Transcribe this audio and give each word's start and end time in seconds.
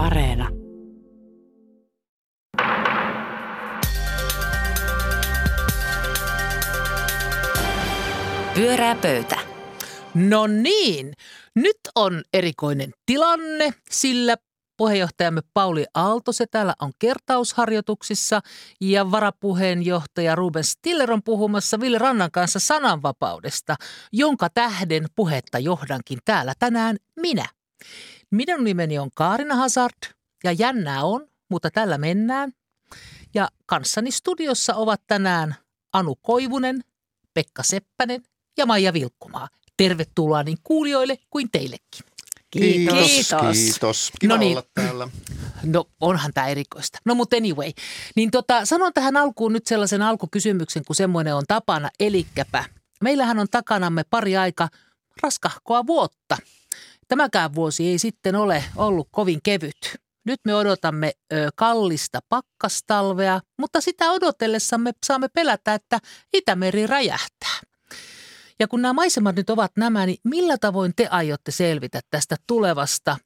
Areena. 0.00 0.48
Pyörää 8.54 8.94
pöytä. 8.94 9.38
No 10.14 10.46
niin, 10.46 11.12
nyt 11.54 11.76
on 11.94 12.22
erikoinen 12.34 12.90
tilanne, 13.06 13.74
sillä 13.90 14.36
puheenjohtajamme 14.76 15.40
Pauli 15.54 15.84
se 16.30 16.46
täällä 16.50 16.74
on 16.82 16.92
kertausharjoituksissa 16.98 18.40
ja 18.80 19.10
varapuheenjohtaja 19.10 20.34
Ruben 20.34 20.64
Stiller 20.64 21.12
on 21.12 21.22
puhumassa 21.22 21.80
Ville 21.80 21.98
Rannan 21.98 22.30
kanssa 22.30 22.58
sananvapaudesta, 22.58 23.76
jonka 24.12 24.48
tähden 24.54 25.04
puhetta 25.16 25.58
johdankin 25.58 26.18
täällä 26.24 26.52
tänään 26.58 26.96
minä. 27.16 27.46
Minun 28.30 28.64
nimeni 28.64 28.98
on 28.98 29.10
Kaarina 29.14 29.56
Hazard 29.56 30.14
ja 30.44 30.52
jännää 30.52 31.04
on, 31.04 31.28
mutta 31.48 31.70
tällä 31.70 31.98
mennään. 31.98 32.52
Ja 33.34 33.48
kanssani 33.66 34.10
studiossa 34.10 34.74
ovat 34.74 35.02
tänään 35.06 35.54
Anu 35.92 36.16
Koivunen, 36.16 36.84
Pekka 37.34 37.62
Seppänen 37.62 38.22
ja 38.58 38.66
Maija 38.66 38.92
Vilkkumaa. 38.92 39.48
Tervetuloa 39.76 40.42
niin 40.42 40.58
kuulijoille 40.64 41.18
kuin 41.30 41.50
teillekin. 41.52 42.04
Kiitos. 42.50 43.06
Kiitos. 43.06 43.56
Kiitos. 43.56 44.12
Kiva 44.20 44.34
no 44.34 44.38
niin. 44.38 44.52
olla 44.52 44.68
täällä. 44.74 45.08
No 45.62 45.84
onhan 46.00 46.32
tämä 46.34 46.46
erikoista. 46.46 46.98
No 47.04 47.14
mutta 47.14 47.36
anyway. 47.36 47.72
Niin 48.16 48.30
tota, 48.30 48.64
sanon 48.64 48.92
tähän 48.92 49.16
alkuun 49.16 49.52
nyt 49.52 49.66
sellaisen 49.66 50.02
alkukysymyksen, 50.02 50.84
kun 50.84 50.96
semmoinen 50.96 51.34
on 51.34 51.44
tapana. 51.48 51.90
Elikkäpä, 52.00 52.64
meillähän 53.00 53.38
on 53.38 53.46
takanamme 53.50 54.04
pari 54.10 54.36
aika 54.36 54.68
raskahkoa 55.22 55.86
vuotta. 55.86 56.36
Tämäkään 57.10 57.54
vuosi 57.54 57.88
ei 57.88 57.98
sitten 57.98 58.36
ole 58.36 58.64
ollut 58.76 59.08
kovin 59.10 59.40
kevyt. 59.42 59.96
Nyt 60.26 60.40
me 60.44 60.54
odotamme 60.54 61.12
ö, 61.32 61.48
kallista 61.56 62.20
pakkastalvea, 62.28 63.40
mutta 63.58 63.80
sitä 63.80 64.10
odotellessamme 64.10 64.92
saamme 65.06 65.28
pelätä, 65.28 65.74
että 65.74 65.98
Itämeri 66.32 66.86
räjähtää. 66.86 67.60
Ja 68.60 68.68
kun 68.68 68.82
nämä 68.82 68.92
maisemat 68.92 69.36
nyt 69.36 69.50
ovat 69.50 69.72
nämä, 69.76 70.06
niin 70.06 70.18
millä 70.24 70.58
tavoin 70.58 70.92
te 70.96 71.06
aiotte 71.06 71.50
selvitä 71.50 72.00
tästä 72.10 72.36
tulevasta, 72.46 73.16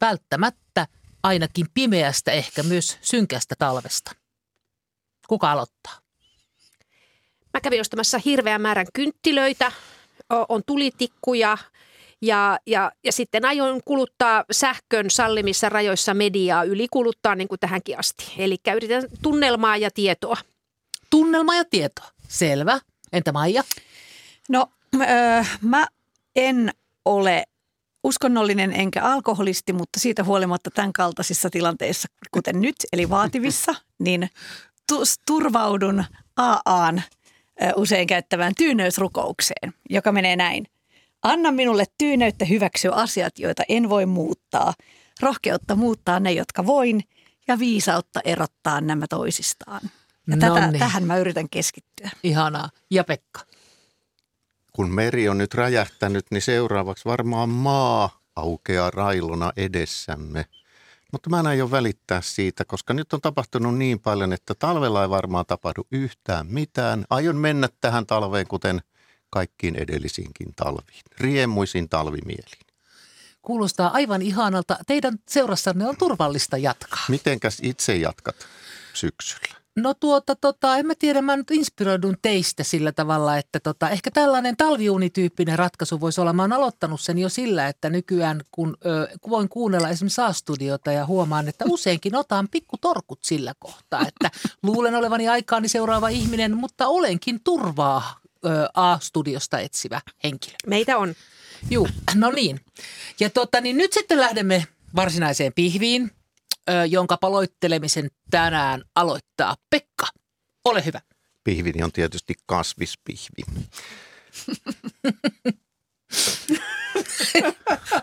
välttämättä 0.00 0.86
ainakin 1.22 1.66
pimeästä, 1.74 2.32
ehkä 2.32 2.62
myös 2.62 2.98
synkästä 3.00 3.54
talvesta? 3.58 4.10
Kuka 5.28 5.52
aloittaa? 5.52 5.98
Mä 7.54 7.60
kävin 7.60 7.80
ostamassa 7.80 8.18
hirveän 8.24 8.60
määrän 8.60 8.86
kynttilöitä, 8.94 9.72
on 10.48 10.62
tulitikkuja 10.66 11.58
ja, 12.22 12.58
ja, 12.66 12.92
ja 13.04 13.12
sitten 13.12 13.44
aion 13.44 13.80
kuluttaa 13.84 14.44
sähkön 14.50 15.10
sallimissa 15.10 15.68
rajoissa 15.68 16.14
mediaa, 16.14 16.64
yli 16.64 16.86
kuluttaa 16.90 17.34
niin 17.34 17.48
kuin 17.48 17.60
tähänkin 17.60 17.98
asti. 17.98 18.32
Eli 18.38 18.56
yritän 18.76 19.04
tunnelmaa 19.22 19.76
ja 19.76 19.90
tietoa. 19.90 20.36
Tunnelmaa 21.10 21.56
ja 21.56 21.64
tietoa, 21.64 22.06
selvä. 22.28 22.80
Entä 23.12 23.32
Maija? 23.32 23.62
No 24.48 24.68
Öö, 25.00 25.44
mä 25.60 25.86
en 26.36 26.70
ole 27.04 27.44
uskonnollinen 28.04 28.72
enkä 28.72 29.02
alkoholisti, 29.02 29.72
mutta 29.72 30.00
siitä 30.00 30.24
huolimatta 30.24 30.70
tämän 30.70 30.92
kaltaisissa 30.92 31.50
tilanteissa, 31.50 32.08
kuten 32.30 32.60
nyt, 32.60 32.76
eli 32.92 33.10
vaativissa, 33.10 33.74
niin 33.98 34.30
turvaudun 35.26 36.04
AAan 36.36 37.02
usein 37.76 38.06
käyttävään 38.06 38.52
tyyneysrukoukseen, 38.58 39.74
joka 39.90 40.12
menee 40.12 40.36
näin. 40.36 40.66
Anna 41.22 41.52
minulle 41.52 41.84
tyyneyttä 41.98 42.44
hyväksyä 42.44 42.92
asiat, 42.92 43.38
joita 43.38 43.62
en 43.68 43.88
voi 43.88 44.06
muuttaa, 44.06 44.74
rohkeutta 45.20 45.74
muuttaa 45.74 46.20
ne, 46.20 46.32
jotka 46.32 46.66
voin, 46.66 47.02
ja 47.48 47.58
viisautta 47.58 48.20
erottaa 48.24 48.80
nämä 48.80 49.06
toisistaan. 49.10 49.80
Ja 50.26 50.36
tätä, 50.36 50.72
tähän 50.78 51.04
mä 51.04 51.18
yritän 51.18 51.48
keskittyä. 51.48 52.10
Ihanaa. 52.22 52.70
Ja 52.90 53.04
Pekka? 53.04 53.40
kun 54.72 54.90
meri 54.90 55.28
on 55.28 55.38
nyt 55.38 55.54
räjähtänyt, 55.54 56.26
niin 56.30 56.42
seuraavaksi 56.42 57.04
varmaan 57.04 57.48
maa 57.48 58.20
aukeaa 58.36 58.90
railona 58.90 59.52
edessämme. 59.56 60.46
Mutta 61.12 61.30
mä 61.30 61.40
en 61.40 61.46
aio 61.46 61.70
välittää 61.70 62.20
siitä, 62.22 62.64
koska 62.64 62.94
nyt 62.94 63.12
on 63.12 63.20
tapahtunut 63.20 63.78
niin 63.78 64.00
paljon, 64.00 64.32
että 64.32 64.54
talvella 64.54 65.02
ei 65.02 65.10
varmaan 65.10 65.46
tapahdu 65.46 65.86
yhtään 65.92 66.46
mitään. 66.46 67.04
Aion 67.10 67.36
mennä 67.36 67.68
tähän 67.80 68.06
talveen, 68.06 68.46
kuten 68.46 68.80
kaikkiin 69.32 69.76
edellisiinkin 69.76 70.54
talviin. 70.56 71.02
Riemuisin 71.18 71.88
talvimieliin. 71.88 72.66
Kuulostaa 73.42 73.90
aivan 73.92 74.22
ihanalta. 74.22 74.76
Teidän 74.86 75.18
seurassanne 75.28 75.86
on 75.86 75.96
turvallista 75.96 76.56
jatkaa. 76.56 77.04
Mitenkäs 77.08 77.58
itse 77.62 77.96
jatkat 77.96 78.36
syksyllä? 78.94 79.62
No 79.76 79.94
tuota, 79.94 80.36
tota, 80.36 80.76
en 80.76 80.86
mä 80.86 80.94
tiedä, 80.98 81.22
mä 81.22 81.36
nyt 81.36 81.50
inspiroidun 81.50 82.16
teistä 82.22 82.64
sillä 82.64 82.92
tavalla, 82.92 83.36
että 83.36 83.60
tota, 83.60 83.90
ehkä 83.90 84.10
tällainen 84.10 84.56
talviunityyppinen 84.56 85.58
ratkaisu 85.58 86.00
voisi 86.00 86.20
olla. 86.20 86.32
Mä 86.32 86.42
oon 86.42 86.52
aloittanut 86.52 87.00
sen 87.00 87.18
jo 87.18 87.28
sillä, 87.28 87.68
että 87.68 87.90
nykyään 87.90 88.40
kun 88.50 88.76
ö, 88.86 89.08
voin 89.28 89.48
kuunnella 89.48 89.88
esimerkiksi 89.88 90.20
A-studiota 90.20 90.92
ja 90.92 91.06
huomaan, 91.06 91.48
että 91.48 91.64
useinkin 91.68 92.16
otan 92.16 92.48
pikkutorkut 92.48 93.24
sillä 93.24 93.54
kohtaa, 93.58 94.06
että 94.08 94.30
luulen 94.62 94.94
olevani 94.94 95.28
aikaani 95.28 95.68
seuraava 95.68 96.08
ihminen, 96.08 96.56
mutta 96.56 96.86
olenkin 96.86 97.40
turvaa 97.44 98.21
ö, 98.46 98.68
A-studiosta 98.74 99.58
etsivä 99.58 100.00
henkilö. 100.24 100.54
Meitä 100.66 100.98
on. 100.98 101.14
Juu, 101.70 101.88
no 102.14 102.30
niin. 102.30 102.60
Ja 103.20 103.30
tota, 103.30 103.60
niin 103.60 103.76
nyt 103.76 103.92
sitten 103.92 104.20
lähdemme 104.20 104.66
varsinaiseen 104.96 105.52
pihviin 105.52 106.10
jonka 106.88 107.16
paloittelemisen 107.16 108.10
tänään 108.30 108.82
aloittaa 108.94 109.56
Pekka. 109.70 110.06
Ole 110.64 110.84
hyvä. 110.84 111.00
Pihvini 111.44 111.82
on 111.82 111.92
tietysti 111.92 112.34
kasvispihvi. 112.46 113.42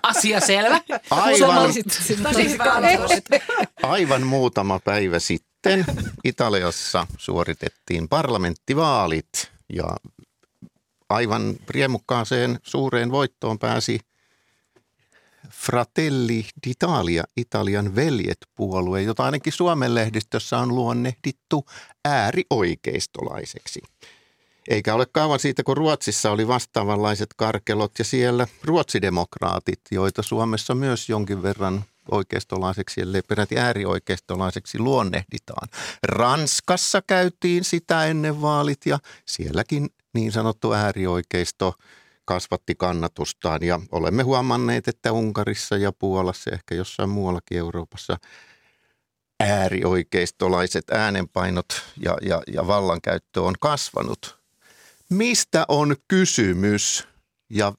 Asia 0.03 0.39
selvä. 0.39 0.81
Aivan, 1.09 1.71
aivan 3.83 4.23
muutama 4.23 4.79
päivä 4.79 5.19
sitten 5.19 5.85
Italiassa 6.23 7.07
suoritettiin 7.17 8.09
parlamenttivaalit 8.09 9.51
ja 9.73 9.85
aivan 11.09 11.55
riemukkaaseen 11.69 12.59
suureen 12.63 13.11
voittoon 13.11 13.59
pääsi 13.59 13.99
Fratelli 15.51 16.45
d'Italia, 16.67 17.23
Italian 17.37 17.95
veljet-puolue, 17.95 19.01
jota 19.01 19.23
ainakin 19.23 19.53
Suomen 19.53 19.95
lehdistössä 19.95 20.57
on 20.57 20.75
luonnehdittu 20.75 21.65
äärioikeistolaiseksi. 22.05 23.81
Eikä 24.69 24.93
ole 24.93 25.05
kauan 25.05 25.39
siitä, 25.39 25.63
kun 25.63 25.77
Ruotsissa 25.77 26.31
oli 26.31 26.47
vastaavanlaiset 26.47 27.29
karkelot 27.37 27.91
ja 27.99 28.05
siellä 28.05 28.47
ruotsidemokraatit, 28.63 29.81
joita 29.91 30.23
Suomessa 30.23 30.75
myös 30.75 31.09
jonkin 31.09 31.43
verran 31.43 31.83
oikeistolaiseksi, 32.11 33.01
ellei 33.01 33.21
peräti 33.21 33.57
äärioikeistolaiseksi 33.57 34.79
luonnehditaan. 34.79 35.67
Ranskassa 36.03 37.01
käytiin 37.07 37.63
sitä 37.63 38.05
ennen 38.05 38.41
vaalit 38.41 38.85
ja 38.85 38.99
sielläkin 39.25 39.89
niin 40.13 40.31
sanottu 40.31 40.73
äärioikeisto– 40.73 41.73
kasvatti 42.29 42.75
kannatustaan 42.75 43.63
ja 43.63 43.79
olemme 43.91 44.23
huomanneet, 44.23 44.87
että 44.87 45.11
Unkarissa 45.11 45.77
ja 45.77 45.91
Puolassa 45.91 46.51
ehkä 46.51 46.75
jossain 46.75 47.09
muuallakin 47.09 47.57
Euroopassa 47.57 48.17
äärioikeistolaiset 49.39 50.89
äänenpainot 50.89 51.65
ja, 51.97 52.17
ja, 52.21 52.41
ja 52.53 52.67
vallankäyttö 52.67 53.41
on 53.41 53.55
kasvanut. 53.59 54.39
Mistä 55.09 55.65
on 55.67 55.95
kysymys? 56.07 57.07
Ja 57.49 57.73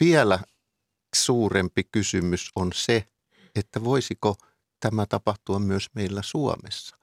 vielä 0.00 0.38
suurempi 1.14 1.84
kysymys 1.92 2.50
on 2.56 2.70
se, 2.74 3.08
että 3.54 3.84
voisiko 3.84 4.36
tämä 4.80 5.06
tapahtua 5.06 5.58
myös 5.58 5.86
meillä 5.94 6.22
Suomessa? 6.22 6.96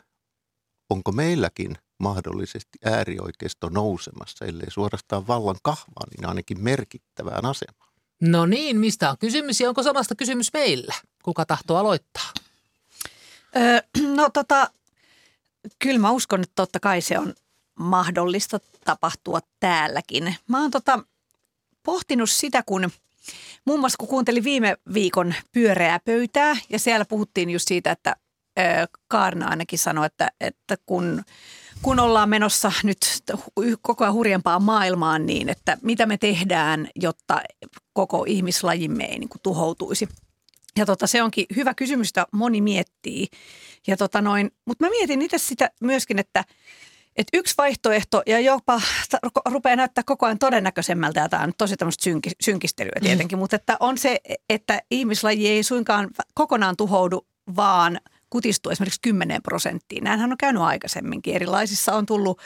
Onko 0.90 1.12
meilläkin 1.12 1.78
mahdollisesti 2.00 2.80
äärioikeisto 2.86 3.70
nousemassa, 3.70 4.46
ellei 4.46 4.72
suorastaan 4.72 5.28
vallan 5.28 5.58
kahvaa, 5.64 6.08
niin 6.18 6.30
ainakin 6.30 6.64
merkittävään 6.64 7.46
asemaan. 7.46 7.94
No 8.22 8.46
niin, 8.46 8.80
mistä 8.80 9.10
on 9.10 9.18
kysymys 9.18 9.62
ja 9.62 9.70
onko 9.70 9.84
samasta 9.84 10.16
kysymys 10.16 10.54
meillä? 10.54 10.94
Kuka 11.24 11.46
tahtoo 11.46 11.78
aloittaa? 11.78 12.34
Öö, 13.56 13.82
no 14.16 14.30
tota, 14.30 14.72
kyllä 15.80 16.00
mä 16.00 16.12
uskon, 16.12 16.42
että 16.42 16.54
totta 16.56 16.80
kai 16.80 17.02
se 17.02 17.20
on 17.20 17.34
mahdollista 17.80 18.60
tapahtua 18.86 19.40
täälläkin. 19.60 20.36
Mä 20.48 20.62
oon 20.62 20.72
tota, 20.72 21.00
pohtinut 21.84 22.30
sitä, 22.30 22.64
kun 22.66 22.92
muun 23.66 23.80
muassa 23.80 23.98
kun 24.00 24.08
kuuntelin 24.08 24.44
viime 24.44 24.78
viikon 24.94 25.36
pyöreää 25.52 26.00
pöytää 26.00 26.58
ja 26.70 26.80
siellä 26.80 27.06
puhuttiin 27.06 27.50
just 27.50 27.68
siitä, 27.68 27.92
että 27.92 28.16
Kaarna 29.08 29.48
ainakin 29.48 29.80
sanoi, 29.80 30.06
että, 30.06 30.32
että 30.40 30.78
kun 30.86 31.24
kun 31.84 32.00
ollaan 32.00 32.30
menossa 32.30 32.72
nyt 32.84 32.98
koko 33.82 34.04
ajan 34.04 34.14
hurjempaan 34.14 34.64
maailmaan 34.64 35.26
niin, 35.26 35.50
että 35.50 35.78
mitä 35.82 36.06
me 36.06 36.18
tehdään, 36.18 36.90
jotta 36.96 37.42
koko 37.94 38.26
ihmislajimme 38.28 39.04
ei 39.04 39.20
niin 39.20 39.30
kuin 39.30 39.42
tuhoutuisi. 39.44 40.08
Ja 40.78 40.86
tota, 40.86 41.08
se 41.08 41.24
onkin 41.24 41.46
hyvä 41.56 41.74
kysymys, 41.74 42.08
jota 42.08 42.28
moni 42.32 42.62
miettii. 42.62 43.28
Ja 43.88 43.98
tota 43.98 44.22
noin, 44.22 44.52
mutta 44.66 44.86
mä 44.86 44.90
mietin 44.90 45.22
itse 45.22 45.38
sitä 45.38 45.70
myöskin, 45.82 46.20
että, 46.20 46.44
että 47.16 47.38
yksi 47.38 47.54
vaihtoehto 47.58 48.22
ja 48.26 48.40
jopa 48.40 48.82
rupeaa 49.46 49.76
näyttää 49.76 50.04
koko 50.04 50.26
ajan 50.26 50.40
todennäköisemmältä, 50.40 51.20
ja 51.20 51.30
tämä 51.30 51.44
on 51.44 51.54
tosi 51.58 51.78
tämmöistä 51.78 52.04
synki, 52.04 52.32
synkistelyä 52.44 53.00
tietenkin, 53.02 53.38
mm. 53.38 53.40
mutta 53.40 53.56
että 53.56 53.78
on 53.80 53.98
se, 53.98 54.20
että 54.50 54.82
ihmislaji 54.92 55.48
ei 55.48 55.64
suinkaan 55.64 56.10
kokonaan 56.34 56.78
tuhoudu, 56.78 57.28
vaan– 57.56 58.00
kutistuu 58.34 58.72
esimerkiksi 58.72 59.02
10 59.02 59.42
prosenttiin. 59.44 60.04
Näinhän 60.04 60.32
on 60.32 60.38
käynyt 60.38 60.62
aikaisemminkin. 60.62 61.36
Erilaisissa 61.36 61.94
on 61.94 62.06
tullut, 62.06 62.42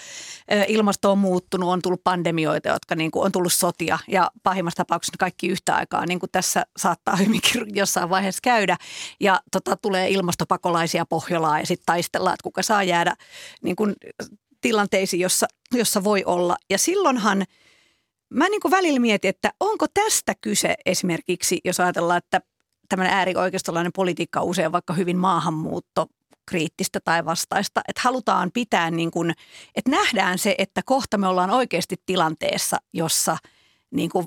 ilmasto 0.67 1.11
on 1.11 1.17
muuttunut, 1.17 1.69
on 1.69 1.81
tullut 1.81 2.03
pandemioita, 2.03 2.69
jotka 2.69 2.95
niin 2.95 3.11
kuin 3.11 3.25
on 3.25 3.31
tullut 3.31 3.53
sotia 3.53 3.99
ja 4.07 4.31
pahimmassa 4.43 4.77
tapauksessa 4.77 5.17
kaikki 5.19 5.47
yhtä 5.47 5.75
aikaa, 5.75 6.05
niin 6.05 6.19
kuin 6.19 6.29
tässä 6.31 6.65
saattaa 6.77 7.15
hyvinkin 7.25 7.75
jossain 7.75 8.09
vaiheessa 8.09 8.39
käydä. 8.43 8.77
Ja 9.19 9.41
tota, 9.51 9.77
tulee 9.77 10.09
ilmastopakolaisia 10.09 11.05
Pohjolaan 11.05 11.59
ja 11.59 11.65
sitten 11.65 11.85
taistellaan, 11.85 12.33
että 12.33 12.43
kuka 12.43 12.63
saa 12.63 12.83
jäädä 12.83 13.15
niin 13.61 13.75
kuin 13.75 13.95
tilanteisiin, 14.61 15.19
jossa, 15.19 15.47
jossa 15.73 16.03
voi 16.03 16.23
olla. 16.25 16.57
Ja 16.69 16.77
silloinhan 16.77 17.45
mä 18.29 18.49
niin 18.49 18.61
kuin 18.61 18.71
välillä 18.71 18.99
mietin, 18.99 19.29
että 19.29 19.51
onko 19.59 19.85
tästä 19.93 20.35
kyse 20.41 20.75
esimerkiksi, 20.85 21.59
jos 21.65 21.79
ajatellaan, 21.79 22.17
että 22.17 22.41
tämmöinen 22.89 23.13
äärioikeistolainen 23.13 23.91
politiikka 23.95 24.41
on 24.41 24.47
usein 24.47 24.71
vaikka 24.71 24.93
hyvin 24.93 25.17
maahanmuutto 25.17 26.07
kriittistä 26.45 26.99
tai 27.03 27.25
vastaista, 27.25 27.81
että 27.87 28.01
halutaan 28.03 28.51
pitää 28.53 28.91
niin 28.91 29.11
kuin, 29.11 29.33
että 29.75 29.91
nähdään 29.91 30.37
se, 30.37 30.55
että 30.57 30.81
kohta 30.85 31.17
me 31.17 31.27
ollaan 31.27 31.49
oikeasti 31.49 31.95
tilanteessa, 32.05 32.77
jossa 32.93 33.37
niin 33.91 34.09
kuin 34.09 34.25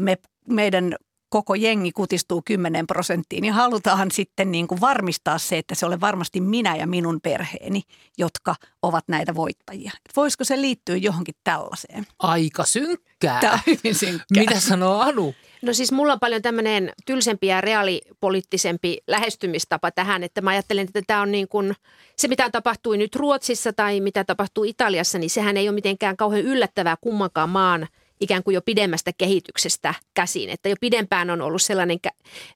me, 0.00 0.18
meidän 0.48 0.96
koko 1.34 1.54
jengi 1.54 1.92
kutistuu 1.92 2.42
10 2.44 2.86
prosenttiin 2.86 3.44
ja 3.44 3.52
halutaan 3.52 4.10
sitten 4.10 4.52
niin 4.52 4.68
kuin 4.68 4.80
varmistaa 4.80 5.38
se, 5.38 5.58
että 5.58 5.74
se 5.74 5.86
ole 5.86 6.00
varmasti 6.00 6.40
minä 6.40 6.76
ja 6.76 6.86
minun 6.86 7.20
perheeni, 7.20 7.82
jotka 8.18 8.54
ovat 8.82 9.04
näitä 9.08 9.34
voittajia. 9.34 9.92
Et 9.94 10.16
voisiko 10.16 10.44
se 10.44 10.60
liittyä 10.60 10.96
johonkin 10.96 11.34
tällaiseen? 11.44 12.06
Aika 12.18 12.64
synkkää. 12.64 13.40
Tämä 13.40 13.52
on 13.52 13.58
hyvin 13.66 13.94
synkkää. 13.94 14.24
Mitä 14.36 14.60
sanoo 14.60 15.00
Anu? 15.00 15.34
No 15.62 15.72
siis 15.72 15.92
mulla 15.92 16.12
on 16.12 16.20
paljon 16.20 16.42
tämmöinen 16.42 16.92
tylsempi 17.06 17.46
ja 17.46 17.60
reaalipoliittisempi 17.60 18.98
lähestymistapa 19.06 19.90
tähän, 19.90 20.22
että 20.22 20.40
mä 20.40 20.50
ajattelen, 20.50 20.84
että 20.84 21.02
tämä 21.06 21.22
on 21.22 21.32
niin 21.32 21.48
kuin, 21.48 21.74
se 22.16 22.28
mitä 22.28 22.50
tapahtui 22.50 22.98
nyt 22.98 23.16
Ruotsissa 23.16 23.72
tai 23.72 24.00
mitä 24.00 24.24
tapahtuu 24.24 24.64
Italiassa, 24.64 25.18
niin 25.18 25.30
sehän 25.30 25.56
ei 25.56 25.68
ole 25.68 25.74
mitenkään 25.74 26.16
kauhean 26.16 26.44
yllättävää 26.44 26.96
kummankaan 27.00 27.50
maan 27.50 27.88
ikään 28.24 28.42
kuin 28.42 28.54
jo 28.54 28.62
pidemmästä 28.62 29.10
kehityksestä 29.18 29.94
käsin. 30.14 30.50
Että 30.50 30.68
jo 30.68 30.76
pidempään 30.80 31.30
on 31.30 31.42
ollut 31.42 31.62
sellainen 31.62 31.98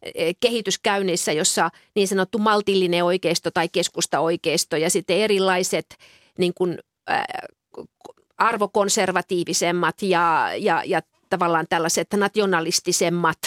e, 0.02 0.32
kehitys 0.40 0.78
käynnissä, 0.78 1.32
jossa 1.32 1.70
niin 1.94 2.08
sanottu 2.08 2.38
maltillinen 2.38 3.04
oikeisto 3.04 3.50
tai 3.50 3.68
keskusta-oikeisto 3.68 4.76
ja 4.76 4.90
sitten 4.90 5.16
erilaiset 5.16 5.96
niin 6.38 6.52
kuin, 6.54 6.78
arvokonservatiivisemmat 8.38 10.02
ja, 10.02 10.50
ja, 10.58 10.82
ja 10.86 11.02
tavallaan 11.30 11.66
tällaiset 11.68 12.08
nationalistisemmat, 12.16 13.38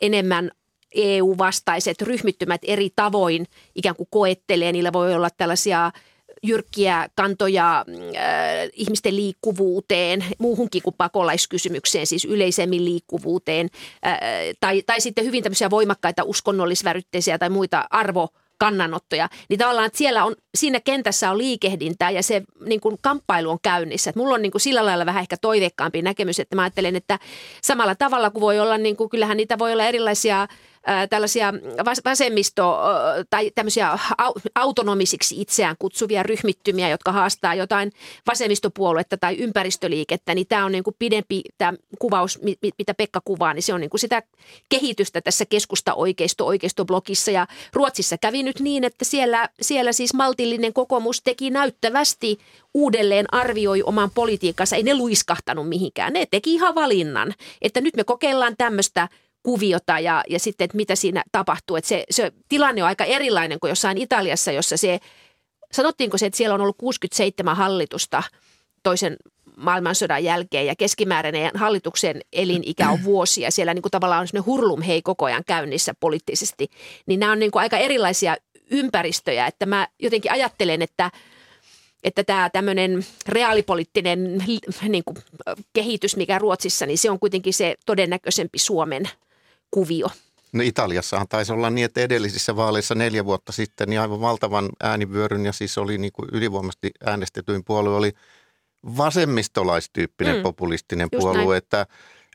enemmän 0.00 0.50
EU-vastaiset 0.94 2.02
ryhmittymät 2.02 2.60
eri 2.64 2.90
tavoin 2.96 3.46
ikään 3.74 3.96
kuin 3.96 4.08
koettelee. 4.10 4.72
Niillä 4.72 4.92
voi 4.92 5.14
olla 5.14 5.30
tällaisia 5.30 5.92
jyrkkiä 6.46 7.08
kantoja 7.14 7.78
äh, 7.78 7.84
ihmisten 8.72 9.16
liikkuvuuteen, 9.16 10.24
muuhunkin 10.38 10.82
kuin 10.82 10.94
pakolaiskysymykseen, 10.98 12.06
siis 12.06 12.24
yleisemmin 12.24 12.84
liikkuvuuteen, 12.84 13.68
äh, 14.06 14.18
tai, 14.60 14.82
tai 14.82 15.00
sitten 15.00 15.24
hyvin 15.24 15.42
tämmöisiä 15.42 15.70
voimakkaita 15.70 16.24
uskonnollisvärytteisiä 16.24 17.38
tai 17.38 17.50
muita 17.50 17.84
arvo 17.90 18.28
kannanottoja, 18.58 19.28
niin 19.48 19.58
tavallaan 19.58 19.86
että 19.86 19.98
siellä 19.98 20.24
on, 20.24 20.34
siinä 20.54 20.80
kentässä 20.80 21.30
on 21.30 21.38
liikehdintää 21.38 22.10
ja 22.10 22.22
se 22.22 22.42
niin 22.66 22.80
kuin 22.80 22.98
kamppailu 23.00 23.50
on 23.50 23.58
käynnissä. 23.62 24.10
Et 24.10 24.16
mulla 24.16 24.34
on 24.34 24.42
niin 24.42 24.52
kuin 24.52 24.60
sillä 24.60 24.86
lailla 24.86 25.06
vähän 25.06 25.20
ehkä 25.20 25.36
toiveikkaampi 25.36 26.02
näkemys, 26.02 26.40
että 26.40 26.56
mä 26.56 26.62
ajattelen, 26.62 26.96
että 26.96 27.18
samalla 27.62 27.94
tavalla 27.94 28.30
kuin 28.30 28.40
voi 28.40 28.60
olla, 28.60 28.78
niin 28.78 28.96
kuin, 28.96 29.10
kyllähän 29.10 29.36
niitä 29.36 29.58
voi 29.58 29.72
olla 29.72 29.84
erilaisia 29.84 30.48
tällaisia 31.10 31.52
vasemmisto- 32.04 32.78
tai 33.30 33.50
tämmöisiä 33.54 33.98
autonomisiksi 34.54 35.40
itseään 35.40 35.76
kutsuvia 35.78 36.22
ryhmittymiä, 36.22 36.88
jotka 36.88 37.12
haastaa 37.12 37.54
jotain 37.54 37.92
vasemmistopuoluetta 38.26 39.16
tai 39.16 39.36
ympäristöliikettä, 39.36 40.34
niin 40.34 40.46
tämä 40.46 40.64
on 40.64 40.72
niin 40.72 40.84
kuin 40.84 40.96
pidempi 40.98 41.42
tämä 41.58 41.72
kuvaus, 41.98 42.38
mitä 42.78 42.94
Pekka 42.94 43.20
kuvaa, 43.24 43.54
niin 43.54 43.62
se 43.62 43.74
on 43.74 43.80
niin 43.80 43.90
kuin 43.90 44.00
sitä 44.00 44.22
kehitystä 44.68 45.20
tässä 45.20 45.44
keskusta-oikeisto-oikeistoblogissa. 45.44 47.30
Ja 47.30 47.46
Ruotsissa 47.72 48.18
kävi 48.18 48.42
nyt 48.42 48.60
niin, 48.60 48.84
että 48.84 49.04
siellä, 49.04 49.48
siellä 49.60 49.92
siis 49.92 50.14
maltillinen 50.14 50.72
kokoomus 50.72 51.22
teki 51.22 51.50
näyttävästi 51.50 52.38
uudelleen 52.74 53.34
arvioi 53.34 53.82
oman 53.82 54.10
politiikkansa. 54.10 54.76
Ei 54.76 54.82
ne 54.82 54.94
luiskahtanut 54.94 55.68
mihinkään. 55.68 56.12
Ne 56.12 56.26
teki 56.30 56.54
ihan 56.54 56.74
valinnan, 56.74 57.34
että 57.62 57.80
nyt 57.80 57.96
me 57.96 58.04
kokeillaan 58.04 58.54
tämmöistä– 58.58 59.08
kuviota 59.46 59.98
ja, 59.98 60.22
ja 60.28 60.38
sitten, 60.38 60.64
että 60.64 60.76
mitä 60.76 60.94
siinä 60.96 61.24
tapahtuu. 61.32 61.76
Että 61.76 61.88
se, 61.88 62.04
se 62.10 62.32
tilanne 62.48 62.82
on 62.82 62.88
aika 62.88 63.04
erilainen 63.04 63.60
kuin 63.60 63.68
jossain 63.68 63.98
Italiassa, 63.98 64.52
jossa 64.52 64.76
se, 64.76 64.98
sanottiinko 65.72 66.18
se, 66.18 66.26
että 66.26 66.36
siellä 66.36 66.54
on 66.54 66.60
ollut 66.60 66.76
67 66.76 67.56
hallitusta 67.56 68.22
toisen 68.82 69.16
maailmansodan 69.56 70.24
jälkeen 70.24 70.66
ja 70.66 70.76
keskimääräinen 70.76 71.50
hallituksen 71.54 72.20
elinikä 72.32 72.90
on 72.90 73.04
vuosia. 73.04 73.50
Siellä 73.50 73.74
niin 73.74 73.82
kuin 73.82 73.90
tavallaan 73.90 74.20
on 74.20 74.28
sellainen 74.28 74.46
hurlum 74.46 74.82
hei 74.82 75.02
koko 75.02 75.24
ajan 75.24 75.44
käynnissä 75.46 75.94
poliittisesti. 76.00 76.68
Niin 77.06 77.20
nämä 77.20 77.32
on 77.32 77.38
niin 77.38 77.50
kuin 77.50 77.62
aika 77.62 77.78
erilaisia 77.78 78.36
ympäristöjä, 78.70 79.46
että 79.46 79.66
mä 79.66 79.88
jotenkin 79.98 80.32
ajattelen, 80.32 80.82
että– 80.82 81.10
että 82.04 82.24
tämä 82.24 82.50
tämmöinen 82.50 83.06
reaalipoliittinen 83.28 84.44
niin 84.88 85.04
kuin, 85.04 85.16
kehitys, 85.72 86.16
mikä 86.16 86.38
Ruotsissa, 86.38 86.86
niin 86.86 86.98
se 86.98 87.10
on 87.10 87.20
kuitenkin 87.20 87.54
se 87.54 87.74
todennäköisempi 87.86 88.58
Suomen 88.58 89.08
kuvio. 89.76 90.08
No 90.52 90.62
Italiassahan 90.62 91.28
taisi 91.28 91.52
olla 91.52 91.70
niin, 91.70 91.84
että 91.84 92.00
edellisissä 92.00 92.56
vaaleissa 92.56 92.94
neljä 92.94 93.24
vuotta 93.24 93.52
sitten 93.52 93.88
niin 93.88 94.00
aivan 94.00 94.20
valtavan 94.20 94.68
äänivyöryn 94.82 95.46
ja 95.46 95.52
siis 95.52 95.78
oli 95.78 95.98
niin 95.98 96.12
kuin 96.12 96.28
ylivoimasti 96.32 96.90
äänestetyin 97.06 97.64
puolue 97.64 97.96
oli 97.96 98.12
vasemmistolaistyyppinen 98.96 100.36
mm, 100.36 100.42
populistinen 100.42 101.08
puolue, 101.10 101.44
näin. 101.44 101.58
että 101.58 101.86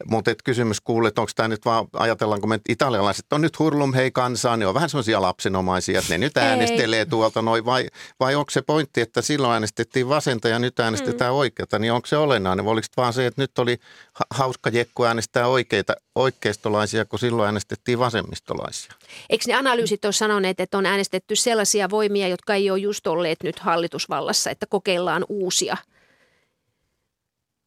mutta 0.05 0.31
kysymys 0.43 0.81
kuuluu, 0.81 1.07
että 1.07 1.21
onko 1.21 1.31
tämä 1.35 1.47
nyt 1.47 1.65
vaan, 1.65 1.87
ajatellaanko 1.93 2.47
me, 2.47 2.55
että 2.55 2.73
italialaiset 2.73 3.33
on 3.33 3.41
nyt 3.41 3.59
hurlum 3.59 3.93
hei 3.93 4.11
kansaa, 4.11 4.57
ne 4.57 4.67
on 4.67 4.73
vähän 4.73 4.89
semmoisia 4.89 5.21
lapsenomaisia, 5.21 5.99
että 5.99 6.13
ne 6.13 6.17
nyt 6.17 6.37
äänestelee 6.37 7.05
tuolta 7.05 7.41
noin, 7.41 7.65
vai, 7.65 7.87
vai 8.19 8.35
onko 8.35 8.51
se 8.51 8.61
pointti, 8.61 9.01
että 9.01 9.21
silloin 9.21 9.53
äänestettiin 9.53 10.09
vasenta 10.09 10.47
ja 10.47 10.59
nyt 10.59 10.79
äänestetään 10.79 11.33
mm. 11.33 11.37
oikeata, 11.37 11.79
niin 11.79 11.93
onko 11.93 12.07
se 12.07 12.17
olennainen, 12.17 12.65
vai 12.65 12.71
oliko 12.71 12.87
vaan 12.97 13.13
se, 13.13 13.25
että 13.25 13.41
nyt 13.41 13.59
oli 13.59 13.77
hauska 14.29 14.69
jekku 14.69 15.03
äänestää 15.03 15.47
oikeita, 15.47 15.93
oikeistolaisia, 16.15 17.05
kun 17.05 17.19
silloin 17.19 17.45
äänestettiin 17.45 17.99
vasemmistolaisia? 17.99 18.93
Eikö 19.29 19.43
ne 19.47 19.53
analyysit 19.53 20.05
ole 20.05 20.13
sanoneet, 20.13 20.59
että 20.59 20.77
on 20.77 20.85
äänestetty 20.85 21.35
sellaisia 21.35 21.89
voimia, 21.89 22.27
jotka 22.27 22.55
ei 22.55 22.71
ole 22.71 22.79
just 22.79 23.07
olleet 23.07 23.43
nyt 23.43 23.59
hallitusvallassa, 23.59 24.49
että 24.49 24.65
kokeillaan 24.65 25.25
uusia– 25.29 25.77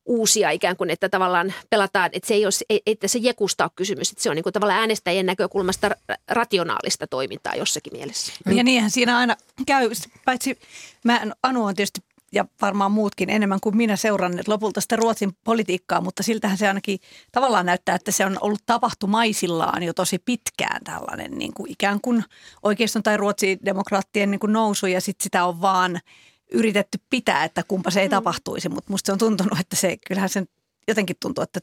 uusia 0.06 0.50
ikään 0.50 0.76
kuin, 0.76 0.90
että 0.90 1.08
tavallaan 1.08 1.54
pelataan, 1.70 2.10
että 2.12 2.28
se 2.28 2.34
ei 2.34 2.46
ole, 2.46 2.80
että 2.86 3.08
se 3.08 3.18
jekusta 3.18 3.64
ole 3.64 3.70
kysymys, 3.76 4.10
että 4.10 4.22
se 4.22 4.30
on 4.30 4.36
niin 4.36 4.42
kuin 4.42 4.52
tavallaan 4.52 4.80
äänestäjien 4.80 5.26
näkökulmasta 5.26 5.90
rationaalista 6.28 7.06
toimintaa 7.06 7.54
jossakin 7.54 7.92
mielessä. 7.92 8.32
Ja 8.54 8.64
niinhän 8.64 8.90
siinä 8.90 9.16
aina 9.16 9.36
käy, 9.66 9.90
paitsi 10.24 10.58
mä, 11.04 11.20
Anu 11.42 11.64
on 11.64 11.74
tietysti 11.74 12.00
ja 12.32 12.44
varmaan 12.60 12.92
muutkin 12.92 13.30
enemmän 13.30 13.60
kuin 13.60 13.76
minä 13.76 13.96
seuranneet 13.96 14.48
lopulta 14.48 14.80
sitä 14.80 14.96
Ruotsin 14.96 15.36
politiikkaa, 15.44 16.00
mutta 16.00 16.22
siltähän 16.22 16.58
se 16.58 16.68
ainakin 16.68 16.98
tavallaan 17.32 17.66
näyttää, 17.66 17.94
että 17.94 18.10
se 18.10 18.26
on 18.26 18.38
ollut 18.40 18.62
tapahtumaisillaan 18.66 19.82
jo 19.82 19.92
tosi 19.92 20.18
pitkään 20.18 20.84
tällainen 20.84 21.38
niin 21.38 21.54
kuin 21.54 21.70
ikään 21.70 22.00
kuin 22.00 22.24
oikeiston 22.62 23.02
tai 23.02 23.16
Ruotsin 23.16 23.58
demokraattien 23.64 24.30
niin 24.30 24.38
kuin 24.38 24.52
nousu 24.52 24.86
ja 24.86 25.00
sitten 25.00 25.22
sitä 25.24 25.44
on 25.44 25.60
vaan– 25.60 26.00
yritetty 26.52 26.98
pitää, 27.10 27.44
että 27.44 27.62
kumpa 27.68 27.90
se 27.90 28.00
ei 28.00 28.08
mm. 28.08 28.10
tapahtuisi, 28.10 28.68
mutta 28.68 28.90
musta 28.90 29.06
se 29.06 29.12
on 29.12 29.18
tuntunut, 29.18 29.60
että 29.60 29.76
se 29.76 29.96
kyllähän 30.06 30.28
sen 30.28 30.48
jotenkin 30.88 31.16
tuntuu, 31.20 31.42
että 31.42 31.60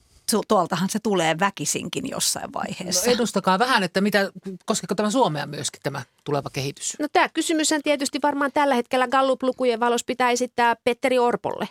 tuoltahan 0.48 0.90
se 0.90 1.00
tulee 1.00 1.40
väkisinkin 1.40 2.10
jossain 2.10 2.54
vaiheessa. 2.54 3.06
No 3.06 3.14
edustakaa 3.14 3.60
vähän, 3.60 3.84
että 3.84 4.02
mitä, 4.02 4.32
koskeeko 4.66 4.96
tämä 4.96 5.12
Suomea 5.12 5.46
myöskin 5.46 5.82
tämä 5.84 6.02
tuleva 6.24 6.50
kehitys? 6.54 6.94
No 7.00 7.08
tämä 7.14 7.30
kysymys 7.30 7.72
on 7.72 7.82
tietysti 7.84 8.20
varmaan 8.24 8.52
tällä 8.54 8.76
hetkellä 8.76 9.08
Gallup-lukujen 9.08 9.80
valossa 9.80 10.06
pitää 10.06 10.32
esittää 10.32 10.76
Petteri 10.84 11.20
Orpolle. 11.20 11.70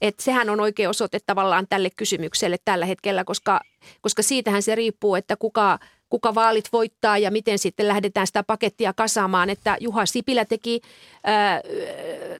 Et 0.00 0.20
sehän 0.20 0.50
on 0.50 0.60
oikein 0.60 0.88
osoite 0.88 1.18
tavallaan 1.26 1.66
tälle 1.68 1.90
kysymykselle 1.90 2.56
tällä 2.64 2.86
hetkellä, 2.86 3.24
koska, 3.24 3.60
koska 4.00 4.22
siitähän 4.22 4.62
se 4.62 4.74
riippuu, 4.74 5.14
että 5.14 5.36
kuka, 5.36 5.78
kuka 6.12 6.34
vaalit 6.34 6.68
voittaa 6.72 7.18
ja 7.18 7.30
miten 7.30 7.58
sitten 7.58 7.88
lähdetään 7.88 8.26
sitä 8.26 8.42
pakettia 8.42 8.92
kasaamaan. 8.92 9.50
Että 9.50 9.76
Juha 9.80 10.06
Sipilä 10.06 10.44
teki 10.44 10.80
ää, 11.24 11.60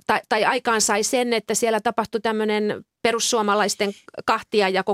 tai, 0.07 0.21
tai 0.29 0.45
aikaan 0.45 0.81
sai 0.81 1.03
sen, 1.03 1.33
että 1.33 1.55
siellä 1.55 1.81
tapahtui 1.81 2.21
tämmöinen 2.21 2.85
perussuomalaisten 3.03 3.93
kahtia 4.25 4.69
ja 4.69 4.85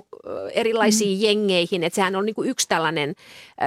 erilaisiin 0.52 1.18
mm. 1.18 1.24
jengeihin. 1.24 1.84
Että 1.84 1.94
sehän 1.94 2.16
on 2.16 2.26
niin 2.26 2.34
kuin 2.34 2.48
yksi 2.48 2.68
tällainen 2.68 3.14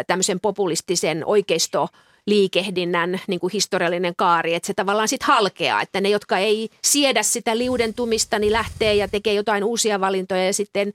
tämmöisen 0.07 0.39
populistisen 0.39 1.25
oikeisto 1.25 1.87
liikehdinnän 2.27 3.19
niin 3.27 3.39
kuin 3.39 3.53
historiallinen 3.53 4.13
kaari, 4.17 4.53
että 4.53 4.67
se 4.67 4.73
tavallaan 4.73 5.07
sitten 5.07 5.27
halkeaa, 5.27 5.81
että 5.81 6.01
ne, 6.01 6.09
jotka 6.09 6.37
ei 6.37 6.69
siedä 6.83 7.23
sitä 7.23 7.57
liudentumista, 7.57 8.39
niin 8.39 8.53
lähtee 8.53 8.95
ja 8.95 9.07
tekee 9.07 9.33
jotain 9.33 9.63
uusia 9.63 10.01
valintoja 10.01 10.45
ja 10.45 10.53
sitten 10.53 10.93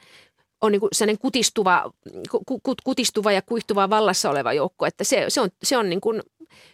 on 0.66 0.72
niin 0.72 0.80
sellainen 0.92 1.18
kutistuva, 1.18 1.92
kutistuva 2.84 3.32
ja 3.32 3.42
kuihtuva 3.42 3.90
vallassa 3.90 4.30
oleva 4.30 4.52
joukko, 4.52 4.86
että 4.86 5.04
se, 5.04 5.24
se 5.28 5.40
on, 5.40 5.50
se 5.62 5.76
on 5.76 5.90
niin 5.90 6.00
kuin, 6.00 6.22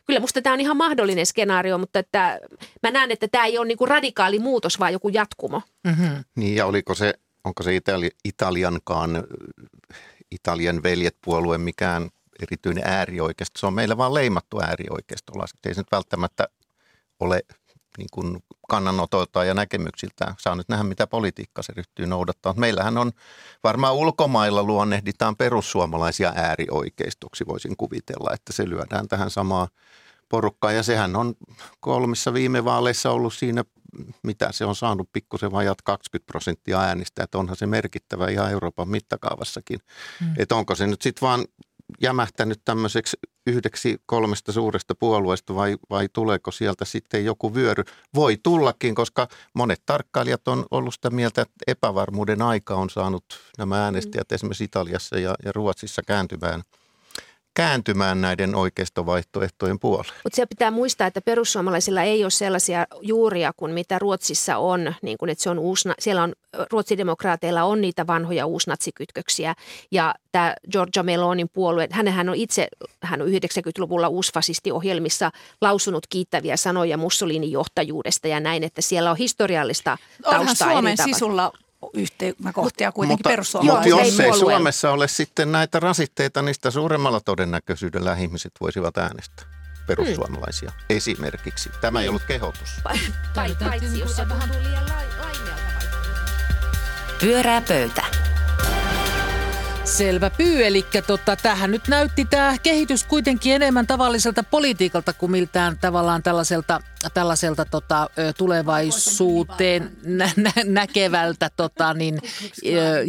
kyllä 0.07 0.21
musta 0.21 0.43
tämä 0.43 0.55
on 0.55 0.61
ihan 0.61 0.77
mahdollinen 0.77 1.27
skenaario, 1.27 1.79
mutta 1.79 1.99
että 1.99 2.41
mä 2.83 2.91
näen, 2.91 3.11
että 3.11 3.29
tämä 3.29 3.47
ei 3.47 3.59
ole 3.59 3.67
niin 3.67 3.79
kuin 3.79 3.89
radikaali 3.89 4.39
muutos, 4.39 4.79
vaan 4.79 4.93
joku 4.93 5.09
jatkumo. 5.09 5.63
Mm-hmm. 5.85 6.25
Niin 6.37 6.55
ja 6.55 6.67
oliko 6.67 6.95
se, 6.95 7.15
onko 7.45 7.63
se 7.63 7.77
Itali, 7.77 8.11
Italiankaan, 8.25 9.25
Italian 10.31 10.83
veljet-puolue 10.83 11.59
mikään 11.59 12.09
erityinen 12.43 12.85
äärioikeisto. 12.87 13.61
Se 13.61 13.67
on 13.67 13.75
meillä 13.75 13.97
vaan 13.97 14.15
leimattu 14.15 14.61
äärioikeisto. 14.61 15.33
Ei 15.67 15.75
se 15.75 15.81
nyt 15.81 15.93
välttämättä 15.93 16.49
ole 17.21 17.43
niin 17.99 18.09
kuin 18.13 18.45
kannanotoiltaan 18.69 19.47
ja 19.47 19.55
näkemyksiltään. 19.55 20.35
Saa 20.39 20.55
nyt 20.55 20.69
nähdä, 20.69 20.85
mitä 20.85 21.07
politiikka 21.07 21.63
se 21.63 21.73
ryhtyy 21.77 22.07
noudattaa. 22.07 22.55
Meillähän 22.57 22.99
on 22.99 23.13
varmaan 23.65 23.95
ulkomailla 23.95 24.63
luonnehditaan 24.63 25.37
perussuomalaisia 25.37 26.33
äärioikeistoksi, 26.37 27.47
voisin 27.47 27.77
kuvitella, 27.77 28.35
että 28.35 28.53
se 28.53 28.69
lyödään 28.69 29.09
tähän 29.09 29.31
samaan 29.31 29.69
porukkaan. 30.29 30.77
Ja 30.77 30.83
sehän 30.83 31.17
on 31.17 31.35
kolmissa 31.81 32.35
viime 32.35 32.65
vaaleissa 32.65 33.11
ollut 33.11 33.35
siinä, 33.35 33.65
mitä 34.23 34.53
se 34.53 34.65
on 34.65 34.77
saanut 34.77 35.09
pikkusen 35.13 35.53
vajat 35.53 35.83
20 35.83 36.27
prosenttia 36.27 36.81
äänistä, 36.81 37.25
että 37.25 37.39
onhan 37.39 37.57
se 37.57 37.67
merkittävä 37.67 38.29
ihan 38.29 38.51
Euroopan 38.51 38.89
mittakaavassakin. 38.89 39.79
Mm. 40.21 40.35
Että 40.39 40.57
onko 40.57 40.75
se 40.75 40.87
nyt 40.87 41.03
sitten 41.03 41.29
vaan 41.29 41.45
jämähtänyt 42.03 42.61
tämmöiseksi 42.65 43.17
yhdeksi 43.47 43.99
kolmesta 44.07 44.53
suuresta 44.53 44.95
puolueesta 44.95 45.55
vai, 45.55 45.77
vai 45.91 46.09
tuleeko 46.13 46.51
sieltä 46.51 46.85
sitten 46.85 47.25
joku 47.25 47.55
vyöry? 47.55 47.85
Voi 48.15 48.37
tullakin, 48.43 48.95
koska 48.95 49.29
monet 49.55 49.83
tarkkailijat 49.87 50.49
on 50.49 50.67
ollut 50.71 50.95
sitä 50.95 51.11
mieltä, 51.11 51.43
että 51.43 51.55
epävarmuuden 51.67 52.43
aika 52.43 52.75
on 52.75 52.91
saanut 52.91 53.25
nämä 53.59 53.85
äänestäjät 53.85 54.31
mm. 54.31 54.35
esimerkiksi 54.35 54.65
Italiassa 54.65 55.19
ja, 55.19 55.35
ja 55.45 55.53
Ruotsissa 55.53 56.03
kääntymään– 56.07 56.63
kääntymään 57.54 58.21
näiden 58.21 58.54
oikeistovaihtoehtojen 58.54 59.78
puoleen. 59.78 60.14
Mutta 60.25 60.37
se 60.37 60.47
pitää 60.47 60.71
muistaa, 60.71 61.06
että 61.06 61.21
perussuomalaisilla 61.21 62.02
ei 62.02 62.25
ole 62.25 62.30
sellaisia 62.30 62.87
juuria 63.00 63.52
kuin 63.56 63.73
mitä 63.73 63.99
Ruotsissa 63.99 64.59
on. 64.59 64.94
Niin 65.02 65.18
kun, 65.18 65.28
että 65.28 65.44
se 65.44 65.50
on 65.50 65.59
uusna, 65.59 65.94
siellä 65.99 66.23
on, 66.23 66.32
ruotsidemokraateilla 66.73 67.62
on 67.64 67.80
niitä 67.80 68.06
vanhoja 68.06 68.47
uusnatsikytköksiä. 68.47 69.54
Ja 69.90 70.14
tämä 70.32 70.54
Giorgia 70.73 71.02
Melonin 71.02 71.49
puolue, 71.52 71.88
hänhän 71.90 72.28
on 72.28 72.35
itse, 72.35 72.68
hän 73.02 73.23
on 73.23 73.28
90-luvulla 73.28 74.09
uusfasistiohjelmissa 74.09 75.30
lausunut 75.61 76.06
kiittäviä 76.06 76.56
sanoja 76.56 76.97
Mussolinin 76.97 77.52
johtajuudesta 77.52 78.28
ja 78.28 78.40
näin, 78.40 78.64
että 78.64 78.82
siellä 78.82 79.11
on 79.11 79.16
historiallista 79.16 79.99
taustaa. 80.23 80.40
Onhan 80.40 80.56
Suomen 80.56 80.97
sisulla 80.97 81.52
yhtymäkohtia 81.95 82.93
kuitenkin 82.93 83.15
mutta, 83.15 83.29
perussuomalaisille. 83.29 84.03
Mutta 84.03 84.23
jos 84.23 84.35
ei 84.35 84.41
Suomessa 84.41 84.91
ole 84.91 85.09
sitten 85.09 85.53
näitä 85.53 85.81
rasitteita, 85.81 86.43
niin 86.43 86.55
sitä 86.55 86.71
suuremmalla 86.71 87.21
todennäköisyydellä 87.21 88.15
ihmiset 88.15 88.53
voisivat 88.61 88.99
äänestää 88.99 89.47
perussuomalaisia 89.87 90.71
hmm. 90.71 90.97
esimerkiksi. 90.97 91.71
Tämä 91.81 92.01
ei 92.01 92.09
ollut 92.09 92.23
kehotus. 92.29 92.71
Paitsi 93.35 93.99
jos 93.99 94.17
se 94.17 94.29
vähän 94.29 94.51
Pyörää 97.21 97.62
pöytä. 97.69 98.12
Selvä 99.93 100.31
pyy, 100.31 100.67
eli 100.67 100.85
tota, 101.07 101.37
tähän 101.37 101.71
nyt 101.71 101.89
näytti 101.89 102.25
tämä 102.25 102.57
kehitys 102.63 103.05
kuitenkin 103.05 103.55
enemmän 103.55 103.87
tavalliselta 103.87 104.43
politiikalta 104.43 105.13
kuin 105.13 105.33
miltään 105.33 105.79
tavallaan 105.81 106.23
tällaiselta, 106.23 106.81
tällaiselta 107.15 107.65
tota, 107.65 108.11
tulevaisuuteen 108.39 109.97
nä- 110.05 110.31
nä- 110.37 110.65
näkevältä 110.65 111.51
tota, 111.57 111.95
niin, 111.95 112.19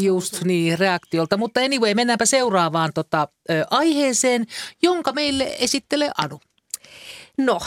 just 0.02 0.44
niin, 0.44 0.80
reaktiolta. 0.80 1.38
Mutta 1.38 1.60
anyway, 1.60 1.94
mennäänpä 1.94 2.26
seuraavaan 2.26 2.92
tota, 2.94 3.28
aiheeseen, 3.70 4.46
jonka 4.82 5.12
meille 5.12 5.56
esittelee 5.60 6.12
Anu. 6.18 6.42
No, 7.38 7.60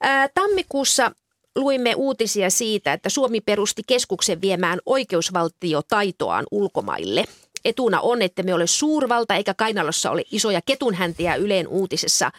ää, 0.00 0.28
tammikuussa 0.34 1.12
luimme 1.56 1.94
uutisia 1.94 2.50
siitä, 2.50 2.92
että 2.92 3.08
Suomi 3.08 3.40
perusti 3.40 3.82
keskuksen 3.86 4.40
viemään 4.40 4.78
oikeusvaltiotaitoaan 4.86 6.44
ulkomaille– 6.50 7.24
etuna 7.64 8.00
on, 8.00 8.22
että 8.22 8.42
me 8.42 8.54
ole 8.54 8.66
suurvalta 8.66 9.34
eikä 9.34 9.54
kainalossa 9.54 10.10
ole 10.10 10.22
isoja 10.32 10.60
ketunhäntiä 10.66 11.34
Yleen 11.34 11.68
uutisessa 11.68 12.30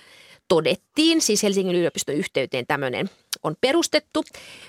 todettiin, 0.47 1.21
siis 1.21 1.43
Helsingin 1.43 1.75
yliopiston 1.75 2.15
yhteyteen 2.15 2.67
tämmöinen 2.67 3.09
on 3.43 3.55
perustettu. 3.61 4.23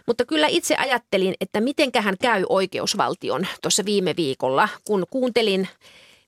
Mutta 0.07 0.25
kyllä 0.25 0.47
itse 0.47 0.77
ajattelin, 0.77 1.35
että 1.41 1.61
mitenkähän 1.61 2.17
käy 2.21 2.45
oikeusvaltion 2.49 3.47
tuossa 3.63 3.85
viime 3.85 4.15
viikolla, 4.17 4.69
kun 4.85 5.07
kuuntelin 5.11 5.69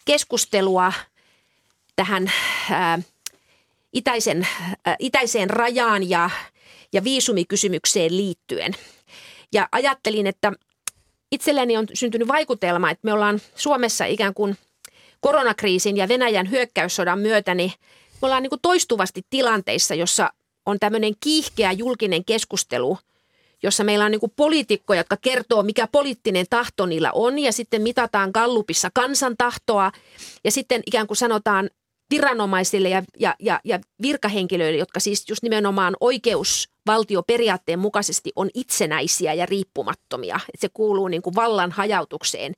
keskustelua 0.05 0.93
tähän 1.97 2.33
ää, 2.71 2.99
itäisen, 3.93 4.47
ää, 4.85 4.97
itäiseen 4.99 5.51
rajaan 5.51 6.11
ja, 6.11 6.31
ja 6.93 7.05
viisumikysymykseen 7.05 8.17
liittyen. 8.17 8.75
Ja 9.53 9.69
ajattelin, 9.73 10.27
että 10.27 10.53
itselleni 11.33 11.77
on 11.77 11.87
syntynyt 11.95 12.29
vaikutelma, 12.29 12.91
että 12.91 13.05
me 13.05 13.13
ollaan 13.13 13.41
Suomessa 13.55 14.05
ikään 14.05 14.35
kuin 14.35 14.57
koronakriisin 15.21 15.97
ja 15.97 16.09
Venäjän 16.09 16.51
hyökkäyssodan 16.51 17.19
myötä, 17.19 17.55
niin 17.55 17.73
me 18.23 18.27
ollaan 18.27 18.43
niin 18.43 18.51
kuin 18.51 18.63
toistuvasti 18.63 19.23
tilanteissa, 19.31 19.95
jossa 19.95 20.33
on 20.67 20.79
tämmöinen 20.81 21.15
kiihkeä 21.21 21.73
julkinen 21.73 22.25
keskustelu, 22.25 22.99
jossa 23.63 23.85
meillä 23.85 24.05
on 24.05 24.11
niin 24.11 24.33
poliitikkoja, 24.37 25.01
jotka 25.01 25.17
kertoo, 25.17 25.63
mikä 25.63 25.87
poliittinen 25.87 26.47
tahto 26.51 26.87
niillä 26.87 27.13
on, 27.13 27.39
ja 27.39 27.53
sitten 27.53 27.83
mitataan 27.83 28.31
Gallupissa 28.35 28.91
kansantahtoa, 28.95 29.93
ja 30.45 30.51
sitten 30.51 30.83
ikään 30.87 31.07
kuin 31.07 31.17
sanotaan 31.17 31.71
viranomaisille 32.11 32.89
ja, 32.89 33.03
ja, 33.19 33.35
ja, 33.39 33.61
ja 33.65 33.81
virkahenkilöille, 34.03 34.79
jotka 34.79 35.01
siis 35.01 35.25
just 35.29 35.43
nimenomaan 35.43 35.97
oikeusvaltioperiaatteen 36.89 37.79
mukaisesti 37.79 38.33
on 38.37 38.51
itsenäisiä 38.55 39.35
ja 39.35 39.47
riippumattomia. 39.47 40.41
Että 40.55 40.61
se 40.61 40.69
kuuluu 40.75 41.09
niin 41.09 41.23
kuin 41.23 41.35
vallan 41.35 41.73
hajautukseen. 41.73 42.55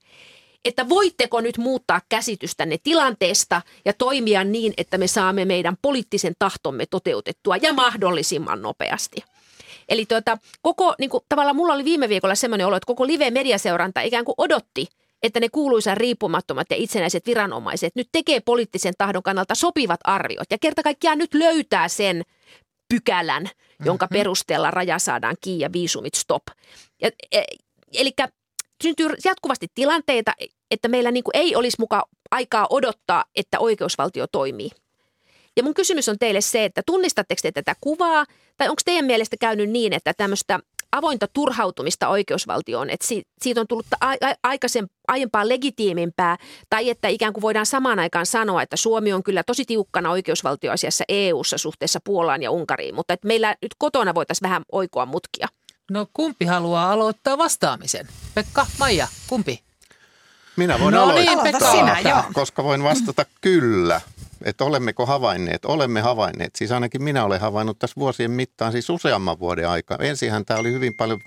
Että 0.65 0.89
voitteko 0.89 1.41
nyt 1.41 1.59
muuttaa 1.59 2.01
käsitystänne 2.09 2.79
tilanteesta 2.83 3.63
ja 3.85 3.93
toimia 3.93 4.45
niin, 4.45 4.75
että 4.77 4.99
me 4.99 5.07
saamme 5.07 5.45
meidän 5.45 5.77
poliittisen 5.83 6.35
tahtomme 6.39 6.87
toteutettua 6.87 7.57
ja 7.57 7.73
mahdollisimman 7.73 8.63
nopeasti. 8.63 9.23
Eli 9.89 10.07
tuota, 10.07 10.39
koko, 10.63 10.95
niin 10.99 11.11
kuin, 11.11 11.25
tavallaan 11.29 11.57
mulla 11.57 11.75
oli 11.75 11.85
viime 11.85 12.09
viikolla 12.09 12.35
semmoinen 12.35 12.67
olo, 12.67 12.77
että 12.77 12.87
koko 12.87 13.07
live-mediaseuranta 13.07 14.01
ikään 14.01 14.25
kuin 14.25 14.35
odotti– 14.39 14.87
että 15.25 15.41
ne 15.41 15.49
kuuluisa 15.49 15.95
riippumattomat 15.95 16.67
ja 16.71 16.77
itsenäiset 16.77 17.27
viranomaiset 17.27 17.97
nyt 17.97 18.09
tekee 18.13 18.41
poliittisen 18.41 18.95
tahdon 18.99 19.23
kannalta 19.23 19.55
sopivat 19.55 20.01
arviot 20.05 20.47
ja 20.51 20.59
kerta 20.61 20.83
kaikkiaan 20.83 21.19
nyt 21.19 21.35
löytää 21.35 21.89
sen 21.89 22.23
pykälän, 22.89 23.51
jonka 23.85 24.07
mm-hmm. 24.07 24.19
perusteella 24.19 24.71
raja 24.71 24.99
saadaan 24.99 25.37
kiinni 25.41 25.63
ja 25.63 25.73
viisumit 25.73 26.15
stop. 26.15 26.43
Ja, 27.03 27.11
e, 27.33 27.43
eli 27.93 28.11
syntyy 28.83 29.09
jatkuvasti 29.25 29.67
tilanteita, 29.75 30.33
että 30.71 30.89
meillä 30.89 31.11
niin 31.11 31.25
kuin 31.25 31.37
ei 31.37 31.57
olisi 31.57 31.77
muka 31.81 32.09
aikaa 32.31 32.67
odottaa, 32.71 33.25
että 33.37 33.59
oikeusvaltio 33.59 34.27
toimii. 34.27 34.71
Ja 35.57 35.63
mun 35.63 35.75
kysymys 35.75 36.09
on 36.09 36.19
teille 36.19 36.41
se, 36.41 36.65
että 36.65 36.83
tunnistatteko 36.87 37.41
te 37.43 37.53
tätä 37.53 37.75
kuvaa, 37.81 38.25
tai 38.57 38.69
onko 38.69 38.83
teidän 38.85 39.05
mielestä 39.05 39.37
käynyt 39.41 39.71
niin, 39.71 39.93
että 39.93 40.15
tämmöistä 40.17 40.61
avointa 40.97 41.27
turhautumista 41.33 42.09
oikeusvaltioon, 42.09 42.91
että 42.91 43.07
siitä 43.43 43.61
on 43.61 43.67
tullut 43.67 43.87
aikaisen, 44.43 44.87
aiempaa 45.09 45.49
legitiimimpää, 45.49 46.37
tai 46.71 46.91
että 46.91 47.09
ikään 47.09 47.33
kuin 47.33 47.43
voidaan 47.43 47.67
samaan 47.67 47.99
aikaan 47.99 48.27
sanoa, 48.27 48.63
että 48.63 48.77
Suomi 48.77 49.13
on 49.13 49.23
kyllä 49.23 49.43
tosi 49.43 49.65
tiukkana 49.65 50.11
oikeusvaltioasiassa 50.11 51.05
EU-ssa 51.09 51.59
suhteessa 51.59 52.01
Puolaan 52.05 52.43
ja 52.43 52.51
Unkariin, 52.51 52.95
mutta 52.95 53.15
että 53.15 53.29
meillä 53.29 53.55
nyt 53.63 53.75
kotona 53.79 54.15
voitaisiin 54.15 54.49
vähän 54.49 54.63
oikoa 54.73 55.07
mutkia. 55.07 55.49
No 55.91 56.07
kumpi 56.13 56.45
haluaa 56.45 56.93
aloittaa 56.93 57.39
vastaamisen? 57.39 58.09
Pekka, 58.35 58.67
Maija, 58.79 59.09
kumpi? 59.27 59.63
Minä 60.57 60.81
voin 60.81 60.95
no 60.95 61.07
niin, 61.07 61.11
aloittaa, 61.11 61.45
niin, 61.45 61.53
Pekka, 61.53 61.71
sinä, 61.71 62.01
joo. 62.01 62.23
koska 62.33 62.65
voin 62.65 62.83
vastata 62.83 63.27
kyllä 63.41 64.01
että 64.45 64.65
olemmeko 64.65 65.07
havainneet? 65.07 65.65
Olemme 65.65 66.01
havainneet. 66.01 66.57
Siis 66.57 66.73
ainakin 66.73 67.03
minä 67.03 67.25
olen 67.25 67.41
havainnut 67.41 67.79
tässä 67.79 68.01
vuosien 68.01 68.31
mittaan, 68.31 68.73
siis 68.73 68.91
useamman 68.91 69.39
vuoden 69.39 69.69
aikaa. 69.69 69.99
Ensinhän 70.01 70.45
tämä 70.45 70.61
oli 70.61 70.73
hyvin 70.73 70.95
paljon 70.95 71.21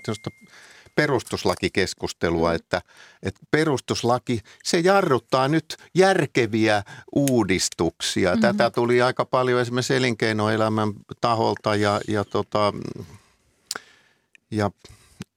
perustuslakikeskustelua, 0.94 2.54
että, 2.54 2.80
että 3.22 3.40
perustuslaki, 3.50 4.40
se 4.64 4.78
jarruttaa 4.78 5.48
nyt 5.48 5.76
järkeviä 5.94 6.82
uudistuksia. 7.14 8.28
Mm-hmm. 8.30 8.40
Tätä 8.40 8.70
tuli 8.70 9.02
aika 9.02 9.24
paljon 9.24 9.60
esimerkiksi 9.60 9.96
elinkeinoelämän 9.96 10.92
taholta 11.20 11.74
ja, 11.74 12.00
ja, 12.08 12.24
tota, 12.24 12.72
ja 14.50 14.70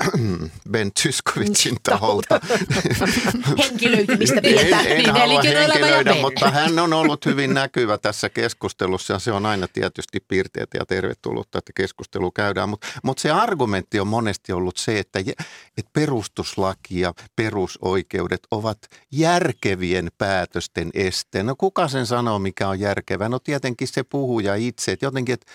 Ben 0.72 0.91
Tyskovitsin 1.03 1.77
taholta. 1.84 2.39
Henkilöitymistä 3.63 4.41
pidetään. 4.41 4.88
En, 4.88 5.05
en 5.05 5.12
halua 5.12 5.41
elinkeinoelämä 5.41 5.88
ja 5.88 5.96
henkilöidä, 5.96 6.12
Ben. 6.13 6.22
mutta 6.22 6.51
hän 6.51 6.79
on 6.79 6.93
ollut 6.93 7.25
hyvin 7.25 7.53
näkyvä 7.53 7.98
tässä 7.98 8.29
keskustelussa 8.29 9.13
ja 9.13 9.20
se 9.20 9.31
on 9.31 9.46
aina 9.46 9.67
tietysti 9.67 10.20
piirteet 10.27 10.70
ja 10.74 10.86
tervetullutta, 10.86 11.58
että 11.58 11.72
keskustelu 11.75 12.31
käydään. 12.31 12.70
Mutta 12.70 12.88
mut 13.03 13.20
se 13.20 13.31
argumentti 13.31 14.00
on 14.00 14.08
monesti 14.08 14.53
ollut 14.53 14.77
se, 14.77 15.00
että, 15.00 15.20
että 15.20 15.91
perustuslaki 15.93 17.00
ja 17.00 17.13
perusoikeudet 17.36 18.48
ovat 18.51 18.77
järkevien 19.12 20.12
päätösten 20.17 20.89
este. 20.93 21.43
No 21.43 21.55
kuka 21.58 21.88
sen 21.88 22.05
sanoo, 22.05 22.39
mikä 22.39 22.67
on 22.67 22.79
järkevää? 22.79 23.29
No 23.29 23.39
tietenkin 23.39 23.88
se 23.88 24.03
puhuja 24.03 24.55
itse, 24.55 24.91
että 24.91 25.05
jotenkin, 25.05 25.34
että 25.34 25.51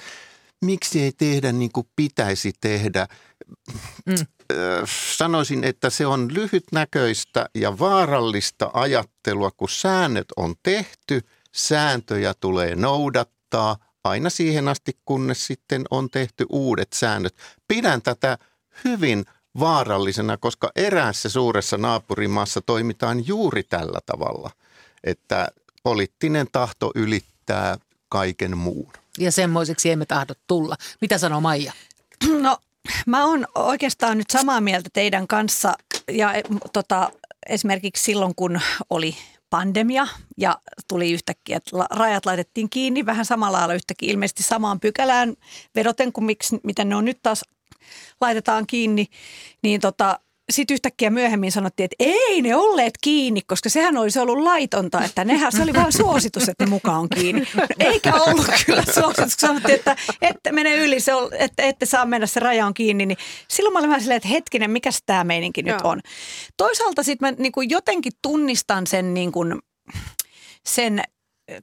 miksi 0.64 1.02
ei 1.02 1.12
tehdä 1.12 1.52
niin 1.52 1.72
kuin 1.72 1.88
pitäisi 1.96 2.52
tehdä. 2.60 3.06
Mm. 4.06 4.16
Sanoisin, 5.16 5.64
että 5.64 5.90
se 5.90 6.06
on 6.06 6.34
lyhytnäköistä 6.34 7.48
ja 7.54 7.78
vaarallista 7.78 8.70
ajattelua, 8.72 9.50
kun 9.50 9.68
säännöt 9.68 10.26
on 10.36 10.54
tehty, 10.62 11.20
sääntöjä 11.52 12.34
tulee 12.40 12.76
noudattaa 12.76 13.76
aina 14.04 14.30
siihen 14.30 14.68
asti, 14.68 14.92
kunnes 15.04 15.46
sitten 15.46 15.84
on 15.90 16.10
tehty 16.10 16.46
uudet 16.48 16.92
säännöt. 16.92 17.34
Pidän 17.68 18.02
tätä 18.02 18.38
hyvin 18.84 19.24
vaarallisena, 19.58 20.36
koska 20.36 20.70
eräässä 20.76 21.28
suuressa 21.28 21.78
naapurimaassa 21.78 22.60
toimitaan 22.60 23.26
juuri 23.26 23.62
tällä 23.62 23.98
tavalla, 24.06 24.50
että 25.04 25.48
poliittinen 25.82 26.46
tahto 26.52 26.90
ylittää 26.94 27.76
kaiken 28.08 28.56
muun. 28.56 28.92
Ja 29.18 29.32
semmoiseksi 29.32 29.90
emme 29.90 30.06
tahdo 30.06 30.34
tulla. 30.46 30.76
Mitä 31.00 31.18
sanoo 31.18 31.40
Maija? 31.40 31.72
No 32.40 32.58
mä 33.06 33.24
oon 33.24 33.46
oikeastaan 33.54 34.18
nyt 34.18 34.30
samaa 34.30 34.60
mieltä 34.60 34.90
teidän 34.92 35.26
kanssa 35.26 35.74
ja 36.10 36.34
e, 36.34 36.42
tota, 36.72 37.12
esimerkiksi 37.48 38.04
silloin 38.04 38.34
kun 38.34 38.60
oli 38.90 39.16
pandemia 39.50 40.06
ja 40.36 40.58
tuli 40.88 41.12
yhtäkkiä, 41.12 41.56
että 41.56 41.70
rajat 41.90 42.26
laitettiin 42.26 42.70
kiinni 42.70 43.06
vähän 43.06 43.24
samalla 43.24 43.58
lailla 43.58 43.74
yhtäkkiä 43.74 44.12
ilmeisesti 44.12 44.42
samaan 44.42 44.80
pykälään 44.80 45.36
vedoten 45.74 46.12
kuin 46.12 46.24
miksi, 46.24 46.60
miten 46.62 46.88
ne 46.88 46.96
on 46.96 47.04
nyt 47.04 47.18
taas 47.22 47.44
laitetaan 48.20 48.66
kiinni, 48.66 49.06
niin 49.62 49.80
tota, 49.80 50.20
sitten 50.52 50.74
yhtäkkiä 50.74 51.10
myöhemmin 51.10 51.52
sanottiin, 51.52 51.84
että 51.84 51.96
ei 51.98 52.42
ne 52.42 52.56
olleet 52.56 52.94
kiinni, 53.00 53.40
koska 53.46 53.68
sehän 53.68 53.96
olisi 53.96 54.18
ollut 54.18 54.38
laitonta, 54.38 55.04
että 55.04 55.24
nehän, 55.24 55.52
se 55.52 55.62
oli 55.62 55.74
vain 55.74 55.92
suositus, 55.92 56.48
että 56.48 56.64
ne 56.64 56.70
mukaan 56.70 57.00
on 57.00 57.08
kiinni. 57.08 57.48
No, 57.54 57.66
eikä 57.78 58.14
ollut 58.14 58.46
kyllä 58.66 58.82
suositus, 58.94 59.36
kun 59.36 59.48
sanottiin, 59.48 59.74
että 59.74 59.96
ette 60.22 60.52
mene 60.52 60.76
yli, 60.76 61.00
se 61.00 61.14
on, 61.14 61.30
että 61.32 61.62
ette 61.62 61.86
saa 61.86 62.06
mennä, 62.06 62.26
se 62.26 62.40
raja 62.40 62.66
on 62.66 62.74
kiinni. 62.74 63.06
Niin 63.06 63.18
silloin 63.48 63.72
mä 63.72 63.78
olin 63.78 63.90
vähän 63.90 64.00
silleen, 64.00 64.16
että 64.16 64.28
hetkinen, 64.28 64.70
mikä 64.70 64.90
tämä 65.06 65.24
meininki 65.24 65.62
nyt 65.62 65.76
Joo. 65.82 65.90
on. 65.90 66.00
Toisaalta 66.56 67.02
sitten 67.02 67.28
mä 67.28 67.36
niin 67.38 67.52
kuin 67.52 67.70
jotenkin 67.70 68.12
tunnistan 68.22 68.86
sen, 68.86 69.14
niin 69.14 69.32
kuin, 69.32 69.58
sen 70.66 71.02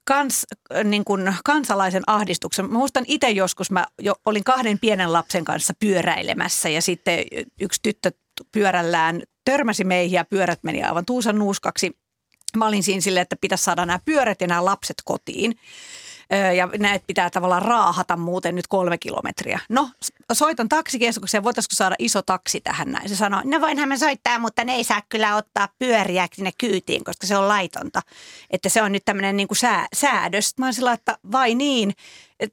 kans, 0.05 0.45
niin 0.83 1.05
kuin 1.05 1.33
kansalaisen 1.45 2.03
ahdistuksen. 2.07 2.65
Mä 2.65 2.77
muistan 2.77 3.05
itse 3.07 3.29
joskus, 3.29 3.71
mä 3.71 3.85
jo 4.01 4.15
olin 4.25 4.43
kahden 4.43 4.79
pienen 4.79 5.13
lapsen 5.13 5.45
kanssa 5.45 5.73
pyöräilemässä 5.79 6.69
ja 6.69 6.81
sitten 6.81 7.19
yksi 7.61 7.79
tyttö 7.83 8.11
pyörällään 8.51 9.21
törmäsi 9.45 9.83
meihin 9.83 10.15
ja 10.15 10.25
pyörät 10.25 10.59
meni 10.63 10.83
aivan 10.83 11.05
tuusan 11.05 11.39
nuuskaksi. 11.39 11.97
Mä 12.57 12.67
olin 12.67 12.83
siinä 12.83 13.01
silleen, 13.01 13.21
että 13.21 13.35
pitäisi 13.41 13.63
saada 13.63 13.85
nämä 13.85 13.99
pyörät 14.05 14.41
ja 14.41 14.47
nämä 14.47 14.65
lapset 14.65 14.97
kotiin. 15.05 15.55
Ja 16.55 16.69
näet 16.79 17.03
pitää 17.07 17.29
tavallaan 17.29 17.61
raahata 17.61 18.17
muuten 18.17 18.55
nyt 18.55 18.67
kolme 18.67 18.97
kilometriä. 18.97 19.59
No, 19.69 19.89
soitan 20.33 20.69
taksikeskukseen, 20.69 21.43
voitaisiko 21.43 21.75
saada 21.75 21.95
iso 21.99 22.21
taksi 22.21 22.61
tähän 22.61 22.91
näin. 22.91 23.09
Se 23.09 23.15
sanoi, 23.15 23.41
no 23.45 23.61
voinhan 23.61 23.89
me 23.89 23.97
soittaa, 23.97 24.39
mutta 24.39 24.63
ne 24.63 24.73
ei 24.73 24.83
saa 24.83 25.01
kyllä 25.09 25.35
ottaa 25.35 25.69
pyöriä 25.79 26.27
sinne 26.33 26.51
kyytiin, 26.57 27.03
koska 27.03 27.27
se 27.27 27.37
on 27.37 27.47
laitonta. 27.47 28.01
Että 28.49 28.69
se 28.69 28.81
on 28.81 28.91
nyt 28.91 29.05
tämmöinen 29.05 29.37
niin 29.37 29.47
kuin 29.47 29.57
sää, 29.57 29.87
säädös. 29.95 30.53
Mä 30.57 30.65
olin 30.65 30.73
sillä, 30.73 30.93
että 30.93 31.17
vai 31.31 31.55
niin. 31.55 31.93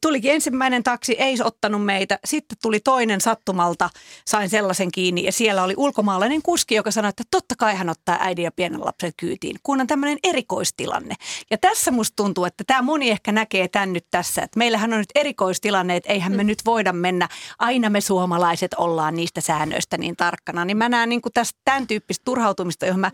Tulikin 0.01 0.33
ensimmäinen 0.33 0.83
taksi, 0.83 1.13
ei 1.19 1.37
se 1.37 1.45
ottanut 1.45 1.85
meitä. 1.85 2.19
Sitten 2.25 2.59
tuli 2.63 2.81
toinen 2.81 3.21
sattumalta, 3.21 3.91
sain 4.27 4.49
sellaisen 4.49 4.93
kiinni. 4.93 5.25
Ja 5.25 5.33
siellä 5.33 5.63
oli 5.63 5.75
ulkomaalainen 5.77 6.43
kuski, 6.43 6.75
joka 6.75 6.91
sanoi, 6.91 7.09
että 7.09 7.23
totta 7.31 7.55
kai 7.59 7.77
hän 7.77 7.89
ottaa 7.89 8.19
äidin 8.21 8.45
ja 8.45 8.53
pienen 8.53 8.85
lapsen 8.85 9.13
kyytiin, 9.17 9.57
kun 9.63 9.81
on 9.81 9.87
tämmöinen 9.87 10.19
erikoistilanne. 10.25 11.15
Ja 11.51 11.59
tässä 11.59 11.91
musta 11.91 12.17
tuntuu, 12.17 12.45
että 12.45 12.65
tämä 12.67 12.83
moni 12.83 13.11
ehkä 13.11 13.33
näkee 13.33 13.69
tämän 13.69 13.93
nyt 13.93 14.07
tässä. 14.11 14.43
Että 14.43 14.59
meillähän 14.59 14.93
on 14.93 14.99
nyt 14.99 15.13
erikoistilanne, 15.15 15.97
että 15.97 16.13
eihän 16.13 16.33
me 16.33 16.45
nyt 16.45 16.59
voida 16.65 16.93
mennä. 16.93 17.29
Aina 17.59 17.91
me 17.91 18.01
suomalaiset 18.01 18.75
ollaan 18.75 19.17
niistä 19.17 19.41
säännöistä 19.41 19.99
niin 19.99 20.17
tarkkana. 20.17 20.65
Niin 20.65 20.77
mä 20.77 20.89
näen 20.89 21.09
niin 21.09 21.23
kuin 21.23 21.33
tästä 21.33 21.61
tämän 21.65 21.87
tyyppistä 21.87 22.25
turhautumista, 22.25 22.87
johon 22.87 23.01
mä 23.01 23.11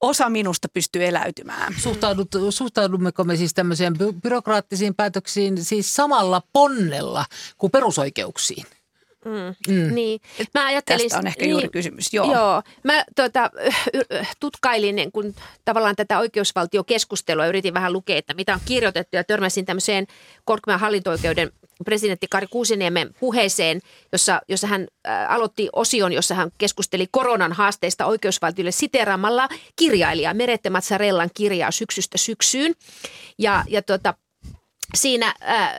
osa 0.00 0.28
minusta 0.28 0.68
pystyy 0.68 1.06
eläytymään. 1.06 1.74
Suhtaudut, 1.78 2.28
suhtaudummeko 2.50 3.24
me 3.24 3.36
siis 3.36 3.54
tämmöiseen 3.54 3.98
by- 3.98 4.12
byrokraattisiin 4.22 4.94
päätöksiin 4.94 5.64
siis 5.64 5.94
samalla 5.94 6.42
ponnella 6.52 7.24
kuin 7.58 7.70
perusoikeuksiin? 7.70 8.66
Mm. 9.24 9.74
Mm. 9.74 9.94
Niin. 9.94 10.20
Mä 10.54 10.66
ajattelin, 10.66 11.02
Tästä 11.02 11.18
on 11.18 11.26
ehkä 11.26 11.46
juuri 11.46 11.68
kysymys, 11.68 12.14
joo. 12.14 12.32
Joo. 12.32 12.62
Mä 12.84 13.04
tuota, 13.16 13.50
tutkailin 14.40 14.96
niin 14.96 15.12
kun, 15.12 15.34
tavallaan 15.64 15.96
tätä 15.96 16.18
oikeusvaltiokeskustelua, 16.18 17.46
yritin 17.46 17.74
vähän 17.74 17.92
lukea, 17.92 18.16
että 18.16 18.34
mitä 18.34 18.54
on 18.54 18.60
kirjoitettu 18.64 19.16
ja 19.16 19.24
törmäsin 19.24 19.66
tämmöiseen 19.66 20.06
korkeimman 20.44 20.80
hallinto-oikeuden 20.80 21.52
presidentti 21.84 22.26
Kari 22.30 22.46
Kuusiniemen 22.46 23.14
puheeseen, 23.20 23.80
jossa, 24.12 24.40
jossa 24.48 24.66
hän 24.66 24.86
äh, 25.08 25.32
aloitti 25.32 25.68
osion, 25.72 26.12
jossa 26.12 26.34
hän 26.34 26.50
keskusteli 26.58 27.06
koronan 27.10 27.52
haasteista 27.52 28.06
oikeusvaltiolle 28.06 28.70
siteraamalla 28.70 29.48
kirjailijaa 29.76 30.34
Merette 30.34 30.70
Mazzarellan 30.70 31.30
kirjaa 31.34 31.70
syksystä 31.70 32.18
syksyyn. 32.18 32.74
Ja, 33.38 33.64
ja 33.68 33.82
tuota, 33.82 34.14
Siinä 34.94 35.26
äh, 35.26 35.70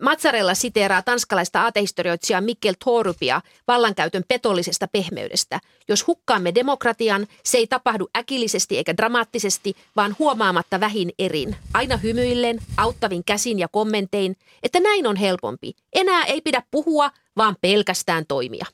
Mazzarella 0.00 0.54
siteeraa 0.54 1.02
tanskalaista 1.02 1.62
aatehistorioitsijaa 1.62 2.40
Mikkel 2.40 2.74
Torupia 2.84 3.40
vallankäytön 3.68 4.24
petollisesta 4.28 4.88
pehmeydestä. 4.88 5.60
Jos 5.88 6.06
hukkaamme 6.06 6.54
demokratian, 6.54 7.26
se 7.44 7.58
ei 7.58 7.66
tapahdu 7.66 8.08
äkillisesti 8.16 8.76
eikä 8.76 8.96
dramaattisesti, 8.96 9.74
vaan 9.96 10.16
huomaamatta 10.18 10.80
vähin 10.80 11.12
erin. 11.18 11.56
Aina 11.74 11.96
hymyillen, 11.96 12.58
auttavin 12.76 13.24
käsin 13.24 13.58
ja 13.58 13.68
kommentein, 13.68 14.36
että 14.62 14.80
näin 14.80 15.06
on 15.06 15.16
helpompi. 15.16 15.72
Enää 15.92 16.24
ei 16.24 16.40
pidä 16.40 16.62
puhua, 16.70 17.10
vaan 17.36 17.56
pelkästään 17.60 18.24
toimia. 18.28 18.66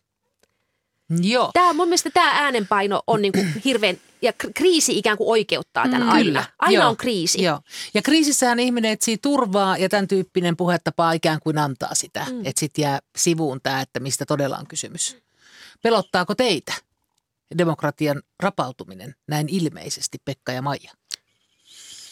Joo. 1.21 1.51
Tämä, 1.53 1.73
mun 1.73 1.89
mielestä 1.89 2.11
tämä 2.11 2.31
äänenpaino 2.31 3.03
on 3.07 3.23
niin 3.23 3.33
kuin 3.33 3.53
hirveän, 3.65 3.97
ja 4.23 4.33
kriisi 4.55 4.99
ikään 4.99 5.17
kuin 5.17 5.29
oikeuttaa 5.31 5.85
tämän 5.85 6.03
Mm, 6.03 6.09
aina. 6.09 6.25
kyllä. 6.25 6.45
Aina 6.59 6.81
Joo. 6.83 6.89
on 6.91 6.97
kriisi. 6.97 7.43
Joo. 7.43 7.61
Ja 7.95 8.03
kriisissähän 8.03 8.61
ihminen 8.61 8.93
etsii 8.93 9.19
turvaa 9.19 9.77
ja 9.79 9.89
tämän 9.89 10.09
tyyppinen 10.09 10.57
puhetapa 10.57 11.13
ikään 11.13 11.41
kuin 11.43 11.59
antaa 11.59 11.95
sitä. 11.95 12.27
Mm. 12.31 12.41
Että 12.47 12.61
sitten 12.61 12.83
jää 12.83 12.99
sivuun 13.17 13.61
tämä, 13.63 13.81
että 13.81 14.01
mistä 14.01 14.25
todella 14.27 14.57
on 14.57 14.67
kysymys. 14.67 15.17
Pelottaako 15.83 16.35
teitä 16.35 16.73
demokratian 17.59 18.23
rapautuminen 18.41 19.15
näin 19.29 19.49
ilmeisesti, 19.49 20.19
Pekka 20.25 20.53
ja 20.53 20.63
Maija? 20.63 20.93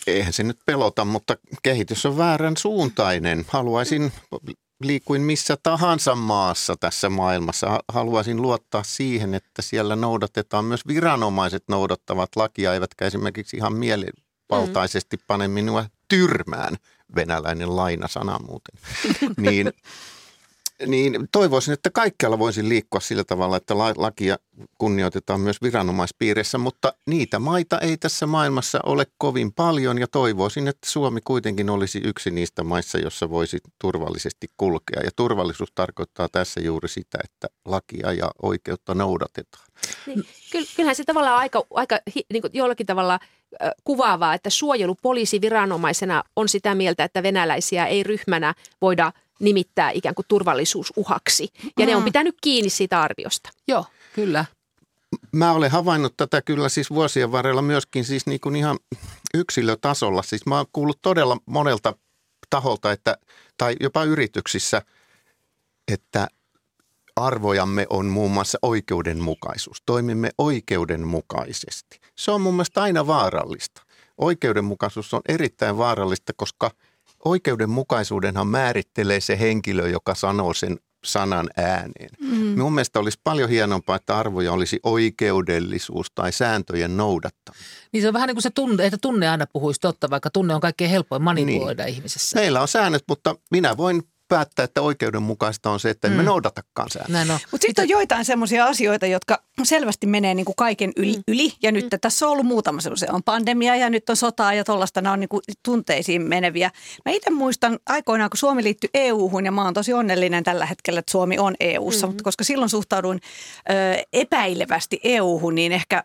Eihän 0.06 0.32
se 0.32 0.42
nyt 0.42 0.58
pelota, 0.66 1.04
mutta 1.04 1.36
kehitys 1.62 2.06
on 2.06 2.16
väärän 2.18 2.56
suuntainen. 2.56 3.44
Haluaisin, 3.48 4.12
liikuin 4.86 5.22
missä 5.22 5.56
tahansa 5.62 6.14
maassa 6.14 6.76
tässä 6.76 7.10
maailmassa, 7.10 7.70
ha- 7.70 7.80
haluaisin 7.88 8.42
luottaa 8.42 8.82
siihen, 8.82 9.34
että 9.34 9.62
siellä 9.62 9.96
noudatetaan, 9.96 10.64
myös 10.64 10.86
viranomaiset 10.86 11.64
noudattavat 11.68 12.36
lakia, 12.36 12.74
eivätkä 12.74 13.04
esimerkiksi 13.04 13.56
ihan 13.56 13.72
mielivaltaisesti 13.72 15.16
pane 15.26 15.48
minua 15.48 15.84
tyrmään, 16.08 16.76
venäläinen 17.16 17.76
lainasana 17.76 18.38
muuten. 18.38 18.78
niin, 19.50 19.72
niin 20.86 21.28
toivoisin, 21.32 21.74
että 21.74 21.90
kaikkialla 21.90 22.38
voisi 22.38 22.68
liikkua 22.68 23.00
sillä 23.00 23.24
tavalla, 23.24 23.56
että 23.56 23.78
la- 23.78 23.94
lakia 23.96 24.36
kunnioitetaan 24.78 25.40
myös 25.40 25.62
viranomaispiirissä, 25.62 26.58
mutta 26.58 26.92
niitä 27.06 27.38
maita 27.38 27.78
ei 27.78 27.96
tässä 27.96 28.26
maailmassa 28.26 28.80
ole 28.86 29.06
kovin 29.18 29.52
paljon 29.52 29.98
ja 29.98 30.06
toivoisin, 30.08 30.68
että 30.68 30.90
Suomi 30.90 31.20
kuitenkin 31.24 31.70
olisi 31.70 32.00
yksi 32.04 32.30
niistä 32.30 32.62
maissa, 32.64 32.98
jossa 32.98 33.30
voisi 33.30 33.58
turvallisesti 33.78 34.46
kulkea. 34.56 35.02
Ja 35.04 35.10
turvallisuus 35.16 35.72
tarkoittaa 35.74 36.28
tässä 36.28 36.60
juuri 36.60 36.88
sitä, 36.88 37.18
että 37.24 37.48
lakia 37.64 38.12
ja 38.12 38.30
oikeutta 38.42 38.94
noudatetaan. 38.94 39.64
Niin, 40.06 40.24
ky- 40.52 40.66
kyllähän 40.76 40.96
se 40.96 41.04
tavallaan 41.04 41.38
aika, 41.38 41.62
aika 41.70 41.98
niin 42.32 42.42
jollakin 42.52 42.86
tavalla 42.86 43.20
kuvaavaa, 43.84 44.34
että 44.34 44.50
suojelupoliisi 44.50 45.40
viranomaisena 45.40 46.24
on 46.36 46.48
sitä 46.48 46.74
mieltä, 46.74 47.04
että 47.04 47.22
venäläisiä 47.22 47.86
ei 47.86 48.02
ryhmänä 48.02 48.54
voida 48.80 49.12
nimittää 49.42 49.90
ikään 49.90 50.14
kuin 50.14 50.26
turvallisuusuhaksi. 50.28 51.48
Ja 51.78 51.86
ne 51.86 51.96
on 51.96 52.02
Mm. 52.02 52.04
pitänyt 52.04 52.34
kiinni 52.40 52.70
siitä 52.70 53.00
arviosta. 53.00 53.50
Joo. 53.68 53.84
Kyllä. 54.14 54.44
Mä 55.32 55.52
olen 55.52 55.70
havainnut 55.70 56.16
tätä 56.16 56.42
kyllä 56.42 56.68
siis 56.68 56.90
vuosien 56.90 57.32
varrella 57.32 57.62
myöskin 57.62 58.04
siis 58.04 58.26
niin 58.26 58.40
kuin 58.40 58.56
ihan 58.56 58.78
yksilötasolla. 59.34 60.22
Siis 60.22 60.46
mä 60.46 60.56
oon 60.56 60.66
kuullut 60.72 60.98
todella 61.02 61.36
monelta 61.46 61.94
taholta, 62.50 62.92
että, 62.92 63.16
tai 63.58 63.76
jopa 63.80 64.04
yrityksissä, 64.04 64.82
että 65.92 66.28
arvojamme 67.16 67.86
on 67.90 68.06
muun 68.06 68.30
muassa 68.30 68.58
oikeudenmukaisuus. 68.62 69.82
Toimimme 69.86 70.30
oikeudenmukaisesti. 70.38 72.00
Se 72.18 72.30
on 72.30 72.40
mun 72.40 72.54
mielestä 72.54 72.82
aina 72.82 73.06
vaarallista. 73.06 73.82
Oikeudenmukaisuus 74.18 75.14
on 75.14 75.20
erittäin 75.28 75.78
vaarallista, 75.78 76.32
koska 76.36 76.70
oikeudenmukaisuudenhan 77.24 78.46
määrittelee 78.46 79.20
se 79.20 79.38
henkilö, 79.38 79.88
joka 79.88 80.14
sanoo 80.14 80.54
sen 80.54 80.78
sanan 81.04 81.50
ääneen. 81.56 82.10
Mm. 82.20 82.58
Mun 82.60 82.74
mielestä 82.74 83.00
olisi 83.00 83.20
paljon 83.24 83.48
hienompaa, 83.50 83.96
että 83.96 84.18
arvoja 84.18 84.52
olisi 84.52 84.80
oikeudellisuus 84.82 86.06
tai 86.14 86.32
sääntöjen 86.32 86.96
noudattaminen. 86.96 87.64
Niin 87.92 88.02
se 88.02 88.08
on 88.08 88.14
vähän 88.14 88.26
niin 88.26 88.34
kuin 88.34 88.42
se 88.42 88.50
tunne, 88.50 88.86
että 88.86 88.98
tunne 89.02 89.28
aina 89.28 89.46
puhuisi 89.52 89.80
totta, 89.80 90.10
vaikka 90.10 90.30
tunne 90.30 90.54
on 90.54 90.60
kaikkein 90.60 90.90
helpoin 90.90 91.22
manipuloida 91.22 91.84
niin. 91.84 91.94
ihmisessä. 91.94 92.40
Meillä 92.40 92.62
on 92.62 92.68
säännöt, 92.68 93.04
mutta 93.08 93.34
minä 93.50 93.76
voin 93.76 94.02
päättää, 94.32 94.64
että 94.64 94.82
oikeudenmukaista 94.82 95.70
on 95.70 95.80
se, 95.80 95.90
että 95.90 96.08
emme 96.08 96.22
mm. 96.22 96.26
noudatakaan 96.26 96.90
sääntöjä. 96.90 97.38
Mutta 97.50 97.66
sitten 97.66 97.82
on 97.82 97.88
joitain 97.88 98.24
semmoisia 98.24 98.66
asioita, 98.66 99.06
jotka 99.06 99.42
selvästi 99.62 100.06
menee 100.06 100.34
niin 100.34 100.44
kuin 100.44 100.56
kaiken 100.56 100.92
yli, 100.96 101.16
mm. 101.16 101.22
yli. 101.28 101.52
Ja 101.62 101.72
nyt 101.72 101.84
mm. 101.84 101.98
tässä 102.00 102.26
on 102.26 102.32
ollut 102.32 102.46
muutama 102.46 102.80
semmoisia. 102.80 103.12
On 103.12 103.22
pandemia 103.22 103.76
ja 103.76 103.90
nyt 103.90 104.10
on 104.10 104.16
sotaa 104.16 104.54
ja 104.54 104.64
tuollaista. 104.64 105.00
Nämä 105.00 105.12
on 105.12 105.20
niin 105.20 105.28
kuin 105.28 105.42
tunteisiin 105.64 106.22
meneviä. 106.22 106.70
Mä 107.04 107.12
itse 107.12 107.30
muistan 107.30 107.78
aikoinaan, 107.86 108.30
kun 108.30 108.38
Suomi 108.38 108.62
liittyi 108.62 108.90
EU-hun 108.94 109.44
ja 109.44 109.52
mä 109.52 109.64
oon 109.64 109.74
tosi 109.74 109.92
onnellinen 109.92 110.44
tällä 110.44 110.66
hetkellä, 110.66 110.98
että 110.98 111.12
Suomi 111.12 111.38
on 111.38 111.54
EU-ssa. 111.60 112.06
Mm-hmm. 112.06 112.12
Mutta 112.12 112.24
koska 112.24 112.44
silloin 112.44 112.68
suhtauduin 112.68 113.20
ö, 113.70 114.02
epäilevästi 114.12 115.00
EU-hun, 115.04 115.54
niin 115.54 115.72
ehkä 115.72 116.04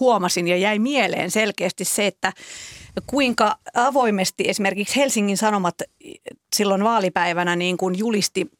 huomasin 0.00 0.48
ja 0.48 0.56
jäi 0.56 0.78
mieleen 0.78 1.30
selkeästi 1.30 1.84
se, 1.84 2.06
että 2.06 2.32
kuinka 3.06 3.58
avoimesti 3.74 4.44
esimerkiksi 4.46 4.96
Helsingin 4.96 5.36
Sanomat 5.36 5.74
silloin 6.56 6.84
vaalipäivänä 6.84 7.56
niin 7.56 7.76
kuin 7.76 7.98
julisti 7.98 8.50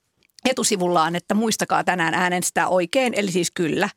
etusivullaan, 0.44 1.16
että 1.16 1.34
muistakaa 1.34 1.84
tänään 1.84 2.14
äänestää 2.14 2.68
oikein, 2.68 3.14
eli 3.16 3.32
siis 3.32 3.50
kyllä. 3.50 3.88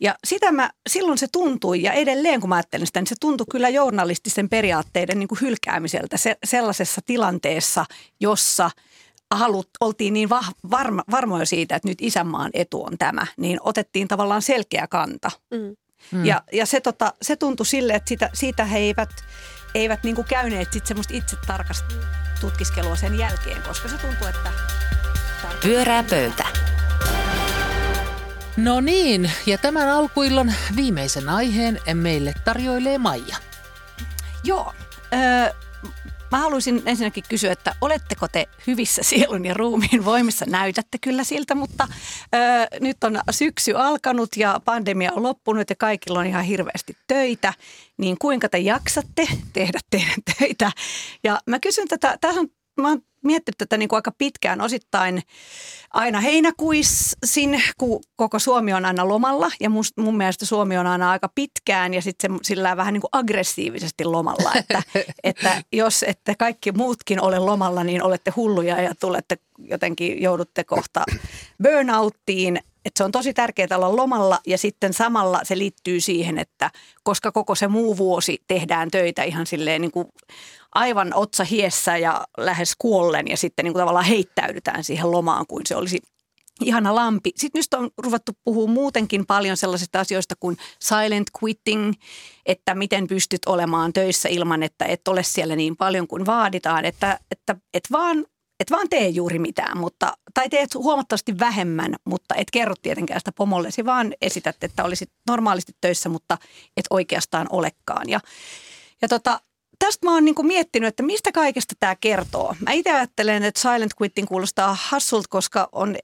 Ja 0.00 0.14
sitä 0.24 0.52
mä, 0.52 0.70
silloin 0.88 1.18
se 1.18 1.26
tuntui, 1.32 1.82
ja 1.82 1.92
edelleen 1.92 2.40
kun 2.40 2.48
mä 2.48 2.54
ajattelen 2.54 2.86
sitä, 2.86 3.00
niin 3.00 3.06
se 3.06 3.14
tuntui 3.20 3.46
kyllä 3.50 3.68
journalististen 3.68 4.48
periaatteiden 4.48 5.18
niin 5.18 5.28
kuin 5.28 5.40
hylkäämiseltä 5.40 6.16
se, 6.16 6.36
sellaisessa 6.44 7.00
tilanteessa, 7.06 7.86
jossa 8.20 8.70
halut, 9.30 9.68
oltiin 9.80 10.14
niin 10.14 10.28
vah, 10.28 10.54
varma, 10.70 11.02
varmoja 11.10 11.46
siitä, 11.46 11.76
että 11.76 11.88
nyt 11.88 11.98
isänmaan 12.00 12.50
etu 12.54 12.84
on 12.84 12.98
tämä, 12.98 13.26
niin 13.36 13.58
otettiin 13.62 14.08
tavallaan 14.08 14.42
selkeä 14.42 14.86
kanta. 14.86 15.30
Mm. 15.50 15.76
Mm. 16.12 16.24
Ja, 16.24 16.42
ja 16.52 16.66
se, 16.66 16.80
tota, 16.80 17.14
se 17.22 17.36
tuntui 17.36 17.66
sille, 17.66 17.94
että 17.94 18.08
sitä, 18.08 18.30
siitä 18.34 18.64
he 18.64 18.78
eivät 18.78 19.10
eivät 19.74 20.04
niin 20.04 20.14
kuin 20.14 20.28
käyneet 20.28 20.72
sit 20.72 20.86
semmoista 20.86 21.14
itse 21.14 21.36
tarkasta 21.46 21.94
tutkiskelua 22.40 22.96
sen 22.96 23.18
jälkeen, 23.18 23.62
koska 23.62 23.88
se 23.88 23.98
tuntuu, 23.98 24.26
että... 24.26 24.52
Pyörää 25.62 26.02
pöytä. 26.02 26.44
No 28.56 28.80
niin, 28.80 29.32
ja 29.46 29.58
tämän 29.58 29.88
alkuillan 29.88 30.54
viimeisen 30.76 31.28
aiheen 31.28 31.80
meille 31.94 32.34
tarjoilee 32.44 32.98
Maija. 32.98 33.36
Joo, 34.44 34.74
öö, 35.12 35.52
Mä 36.30 36.38
haluaisin 36.38 36.82
ensinnäkin 36.86 37.24
kysyä, 37.28 37.52
että 37.52 37.74
oletteko 37.80 38.28
te 38.28 38.46
hyvissä 38.66 39.02
sielun 39.02 39.44
ja 39.44 39.54
ruumiin 39.54 40.04
voimissa? 40.04 40.44
Näytätte 40.48 40.98
kyllä 41.00 41.24
siltä, 41.24 41.54
mutta 41.54 41.88
ö, 42.34 42.38
nyt 42.80 43.04
on 43.04 43.20
syksy 43.30 43.72
alkanut 43.76 44.36
ja 44.36 44.60
pandemia 44.64 45.12
on 45.12 45.22
loppunut 45.22 45.70
ja 45.70 45.76
kaikilla 45.76 46.18
on 46.18 46.26
ihan 46.26 46.44
hirveästi 46.44 46.96
töitä. 47.06 47.52
Niin 47.96 48.16
kuinka 48.18 48.48
te 48.48 48.58
jaksatte 48.58 49.28
tehdä 49.52 49.78
teidän 49.90 50.22
töitä? 50.38 50.72
Ja 51.24 51.40
mä 51.46 51.58
kysyn 51.60 51.88
tätä, 51.88 52.18
tässä 52.20 52.40
on 52.40 52.48
mä 52.80 52.88
oon 52.88 53.02
miettinyt 53.24 53.58
tätä 53.58 53.76
niin 53.76 53.88
kuin 53.88 53.96
aika 53.96 54.12
pitkään 54.18 54.60
osittain 54.60 55.22
aina 55.90 56.20
heinäkuissin, 56.20 57.62
kun 57.78 58.00
koko 58.16 58.38
Suomi 58.38 58.72
on 58.72 58.84
aina 58.84 59.08
lomalla. 59.08 59.50
Ja 59.60 59.70
mun, 59.70 59.84
mun 59.96 60.16
mielestä 60.16 60.46
Suomi 60.46 60.78
on 60.78 60.86
aina 60.86 61.10
aika 61.10 61.28
pitkään 61.34 61.94
ja 61.94 62.02
sitten 62.02 62.38
sillä 62.42 62.76
vähän 62.76 62.94
niin 62.94 63.00
kuin 63.00 63.10
aggressiivisesti 63.12 64.04
lomalla. 64.04 64.52
Että, 64.54 64.82
että 65.24 65.62
jos 65.72 66.02
ette 66.02 66.34
kaikki 66.34 66.72
muutkin 66.72 67.20
ole 67.20 67.38
lomalla, 67.38 67.84
niin 67.84 68.02
olette 68.02 68.32
hulluja 68.36 68.82
ja 68.82 68.94
tulette 69.00 69.38
jotenkin 69.58 70.22
joudutte 70.22 70.64
kohta 70.64 71.04
burnouttiin. 71.62 72.60
Että 72.88 72.98
se 72.98 73.04
on 73.04 73.12
tosi 73.12 73.34
tärkeää 73.34 73.68
olla 73.76 73.96
lomalla 73.96 74.40
ja 74.46 74.58
sitten 74.58 74.92
samalla 74.92 75.40
se 75.42 75.58
liittyy 75.58 76.00
siihen, 76.00 76.38
että 76.38 76.70
koska 77.02 77.32
koko 77.32 77.54
se 77.54 77.68
muu 77.68 77.96
vuosi 77.96 78.38
tehdään 78.46 78.90
töitä 78.90 79.22
ihan 79.22 79.46
silleen 79.46 79.80
niin 79.80 79.90
kuin 79.90 80.08
aivan 80.74 81.14
otsa 81.14 81.44
hiessä 81.44 81.96
ja 81.96 82.26
lähes 82.38 82.74
kuollen 82.78 83.28
ja 83.28 83.36
sitten 83.36 83.64
niin 83.64 83.72
kuin 83.72 83.80
tavallaan 83.80 84.04
heittäydytään 84.04 84.84
siihen 84.84 85.12
lomaan 85.12 85.46
kuin 85.46 85.66
se 85.66 85.76
olisi 85.76 86.00
ihana 86.60 86.94
lampi. 86.94 87.32
Sitten 87.36 87.58
nyt 87.58 87.74
on 87.74 87.90
ruvattu 87.98 88.32
puhua 88.44 88.66
muutenkin 88.66 89.26
paljon 89.26 89.56
sellaisista 89.56 90.00
asioista 90.00 90.34
kuin 90.40 90.56
silent 90.80 91.28
quitting, 91.42 91.92
että 92.46 92.74
miten 92.74 93.06
pystyt 93.06 93.40
olemaan 93.46 93.92
töissä 93.92 94.28
ilman, 94.28 94.62
että 94.62 94.84
et 94.84 95.08
ole 95.08 95.22
siellä 95.22 95.56
niin 95.56 95.76
paljon 95.76 96.06
kuin 96.06 96.26
vaaditaan, 96.26 96.84
että, 96.84 97.20
että 97.30 97.56
et 97.74 97.84
vaan 97.92 98.26
et 98.60 98.70
vaan 98.70 98.88
tee 98.88 99.08
juuri 99.08 99.38
mitään, 99.38 99.78
mutta, 99.78 100.12
tai 100.34 100.48
teet 100.48 100.74
huomattavasti 100.74 101.38
vähemmän, 101.38 101.94
mutta 102.04 102.34
et 102.34 102.50
kerro 102.52 102.74
tietenkään 102.82 103.20
sitä 103.20 103.32
pomollesi, 103.32 103.84
vaan 103.84 104.14
esität, 104.22 104.64
että 104.64 104.84
olisit 104.84 105.10
normaalisti 105.28 105.72
töissä, 105.80 106.08
mutta 106.08 106.38
et 106.76 106.84
oikeastaan 106.90 107.46
olekaan. 107.50 108.08
Ja, 108.08 108.20
ja 109.02 109.08
tota, 109.08 109.40
tästä 109.78 110.06
mä 110.06 110.14
oon 110.14 110.24
niinku 110.24 110.42
miettinyt, 110.42 110.88
että 110.88 111.02
mistä 111.02 111.32
kaikesta 111.32 111.74
tämä 111.80 111.96
kertoo. 111.96 112.54
Mä 112.66 112.72
itse 112.72 112.92
ajattelen, 112.92 113.42
että 113.42 113.60
silent 113.60 113.92
quitting 114.02 114.28
kuulostaa 114.28 114.76
hassult, 114.80 115.26
koska 115.26 115.68
on 115.72 115.96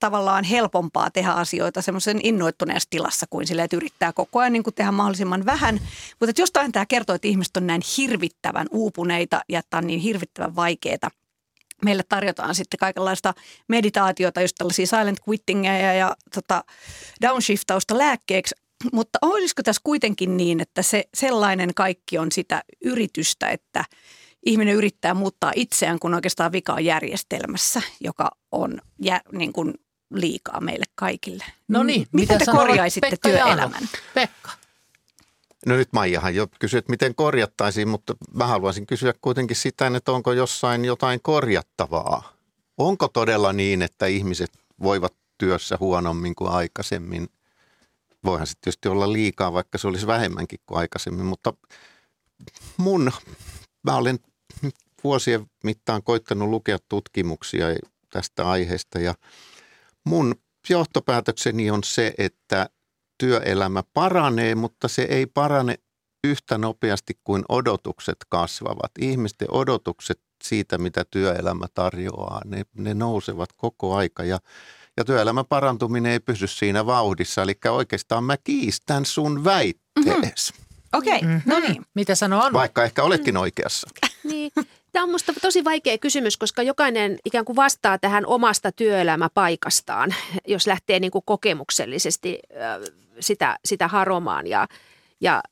tavallaan 0.00 0.44
helpompaa 0.44 1.10
tehdä 1.10 1.30
asioita 1.30 1.82
semmoisen 1.82 2.20
innoittuneessa 2.22 2.90
tilassa 2.90 3.26
kuin 3.30 3.46
sille, 3.46 3.62
että 3.62 3.76
yrittää 3.76 4.12
koko 4.12 4.38
ajan 4.38 4.52
niin 4.52 4.62
kuin 4.62 4.74
tehdä 4.74 4.92
mahdollisimman 4.92 5.46
vähän. 5.46 5.80
Mutta 6.20 6.40
jostain 6.42 6.72
tämä 6.72 6.86
kertoo, 6.86 7.14
että 7.14 7.28
ihmiset 7.28 7.56
on 7.56 7.66
näin 7.66 7.82
hirvittävän 7.96 8.66
uupuneita 8.70 9.40
ja 9.48 9.58
että 9.58 9.78
on 9.78 9.86
niin 9.86 10.00
hirvittävän 10.00 10.56
vaikeaa. 10.56 11.10
Meille 11.84 12.02
tarjotaan 12.08 12.54
sitten 12.54 12.78
kaikenlaista 12.78 13.34
meditaatiota, 13.68 14.40
just 14.40 14.54
tällaisia 14.58 14.86
silent 14.86 15.18
quittingeja 15.28 15.94
ja 15.94 16.16
tota, 16.34 16.64
downshiftausta 17.22 17.98
lääkkeeksi. 17.98 18.54
Mutta 18.92 19.18
olisiko 19.22 19.62
tässä 19.62 19.80
kuitenkin 19.84 20.36
niin, 20.36 20.60
että 20.60 20.82
se 20.82 21.04
sellainen 21.14 21.74
kaikki 21.74 22.18
on 22.18 22.32
sitä 22.32 22.62
yritystä, 22.84 23.48
että 23.48 23.84
ihminen 24.46 24.74
yrittää 24.74 25.14
muuttaa 25.14 25.52
itseään, 25.56 25.98
kun 25.98 26.14
oikeastaan 26.14 26.52
vika 26.52 26.72
on 26.72 26.84
järjestelmässä, 26.84 27.82
joka 28.00 28.30
on 28.52 28.80
jä, 29.02 29.20
niin 29.32 29.52
kuin 29.52 29.74
liikaa 30.14 30.60
meille 30.60 30.84
kaikille. 30.94 31.44
No 31.68 31.82
niin, 31.82 32.06
miten 32.12 32.38
te 32.38 32.44
korjaisitte 32.44 33.10
Pekka 33.10 33.28
työelämän? 33.28 33.88
Pekka. 34.14 34.50
No 35.66 35.76
nyt 35.76 35.88
Maijahan 35.92 36.34
jo 36.34 36.46
kysyi, 36.58 36.78
että 36.78 36.90
miten 36.90 37.14
korjattaisiin, 37.14 37.88
mutta 37.88 38.14
mä 38.34 38.46
haluaisin 38.46 38.86
kysyä 38.86 39.14
kuitenkin 39.20 39.56
sitä, 39.56 39.86
että 39.96 40.12
onko 40.12 40.32
jossain 40.32 40.84
jotain 40.84 41.20
korjattavaa? 41.22 42.32
Onko 42.78 43.08
todella 43.08 43.52
niin, 43.52 43.82
että 43.82 44.06
ihmiset 44.06 44.50
voivat 44.82 45.14
työssä 45.38 45.76
huonommin 45.80 46.34
kuin 46.34 46.50
aikaisemmin? 46.50 47.28
voihan 48.24 48.46
se 48.46 48.52
tietysti 48.60 48.88
olla 48.88 49.12
liikaa, 49.12 49.52
vaikka 49.52 49.78
se 49.78 49.88
olisi 49.88 50.06
vähemmänkin 50.06 50.58
kuin 50.66 50.78
aikaisemmin, 50.78 51.26
mutta 51.26 51.54
mun, 52.76 53.12
mä 53.82 53.96
olen 53.96 54.18
vuosien 55.04 55.46
mittaan 55.64 56.02
koittanut 56.02 56.48
lukea 56.48 56.78
tutkimuksia 56.88 57.66
tästä 58.10 58.50
aiheesta 58.50 58.98
ja 58.98 59.14
mun 60.04 60.34
johtopäätökseni 60.68 61.70
on 61.70 61.84
se, 61.84 62.14
että 62.18 62.68
työelämä 63.20 63.82
paranee, 63.94 64.54
mutta 64.54 64.88
se 64.88 65.02
ei 65.02 65.26
parane 65.26 65.74
yhtä 66.24 66.58
nopeasti 66.58 67.18
kuin 67.24 67.44
odotukset 67.48 68.16
kasvavat. 68.28 68.90
Ihmisten 68.98 69.48
odotukset 69.50 70.20
siitä, 70.44 70.78
mitä 70.78 71.04
työelämä 71.10 71.66
tarjoaa, 71.74 72.40
ne, 72.44 72.62
ne 72.76 72.94
nousevat 72.94 73.52
koko 73.52 73.96
aika 73.96 74.24
ja 74.24 74.38
ja 74.96 75.04
työelämän 75.04 75.46
parantuminen 75.46 76.12
ei 76.12 76.20
pysy 76.20 76.46
siinä 76.46 76.86
vauhdissa. 76.86 77.42
Eli 77.42 77.58
oikeastaan 77.70 78.24
mä 78.24 78.36
kiistän 78.36 79.04
sun 79.04 79.44
väittees. 79.44 80.52
Mm-hmm. 80.52 80.98
Okei, 80.98 81.16
okay, 81.16 81.28
mm-hmm. 81.28 81.52
no 81.52 81.58
niin. 81.58 81.82
Mitä 81.94 82.14
sanoo 82.14 82.42
Anu? 82.42 82.52
Vaikka 82.52 82.84
ehkä 82.84 83.02
oletkin 83.02 83.36
oikeassa. 83.36 83.88
niin. 84.30 84.52
Tämä 84.92 85.02
on 85.02 85.08
minusta 85.08 85.32
tosi 85.42 85.64
vaikea 85.64 85.98
kysymys, 85.98 86.36
koska 86.36 86.62
jokainen 86.62 87.18
ikään 87.24 87.44
kuin 87.44 87.56
vastaa 87.56 87.98
tähän 87.98 88.26
omasta 88.26 88.72
työelämäpaikastaan, 88.72 90.14
jos 90.46 90.66
lähtee 90.66 91.00
niin 91.00 91.10
kuin 91.10 91.24
kokemuksellisesti 91.26 92.38
sitä, 93.20 93.58
sitä 93.64 93.88
haromaan. 93.88 94.46
Ja, 94.46 94.68
ja, 95.20 95.42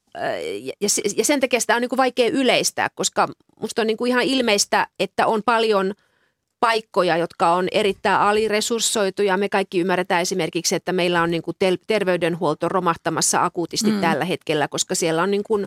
ja, 0.80 0.88
ja 1.16 1.24
sen 1.24 1.40
takia 1.40 1.60
sitä 1.60 1.74
on 1.74 1.80
niin 1.80 1.88
kuin 1.88 1.96
vaikea 1.96 2.30
yleistää, 2.32 2.88
koska 2.94 3.28
minusta 3.56 3.82
on 3.82 3.86
niin 3.86 3.96
kuin 3.96 4.08
ihan 4.08 4.22
ilmeistä, 4.22 4.86
että 4.98 5.26
on 5.26 5.42
paljon– 5.44 5.94
paikkoja, 6.60 7.16
jotka 7.16 7.50
on 7.54 7.68
erittäin 7.72 8.20
aliresurssoituja. 8.20 9.36
Me 9.36 9.48
kaikki 9.48 9.80
ymmärretään 9.80 10.22
esimerkiksi, 10.22 10.74
että 10.74 10.92
meillä 10.92 11.22
on 11.22 11.30
niin 11.30 11.42
kuin 11.42 11.56
terveydenhuolto 11.86 12.68
romahtamassa 12.68 13.44
akuutisti 13.44 13.90
mm. 13.90 14.00
tällä 14.00 14.24
hetkellä, 14.24 14.68
koska 14.68 14.94
siellä 14.94 15.22
on 15.22 15.30
niin 15.30 15.42
kuin 15.42 15.66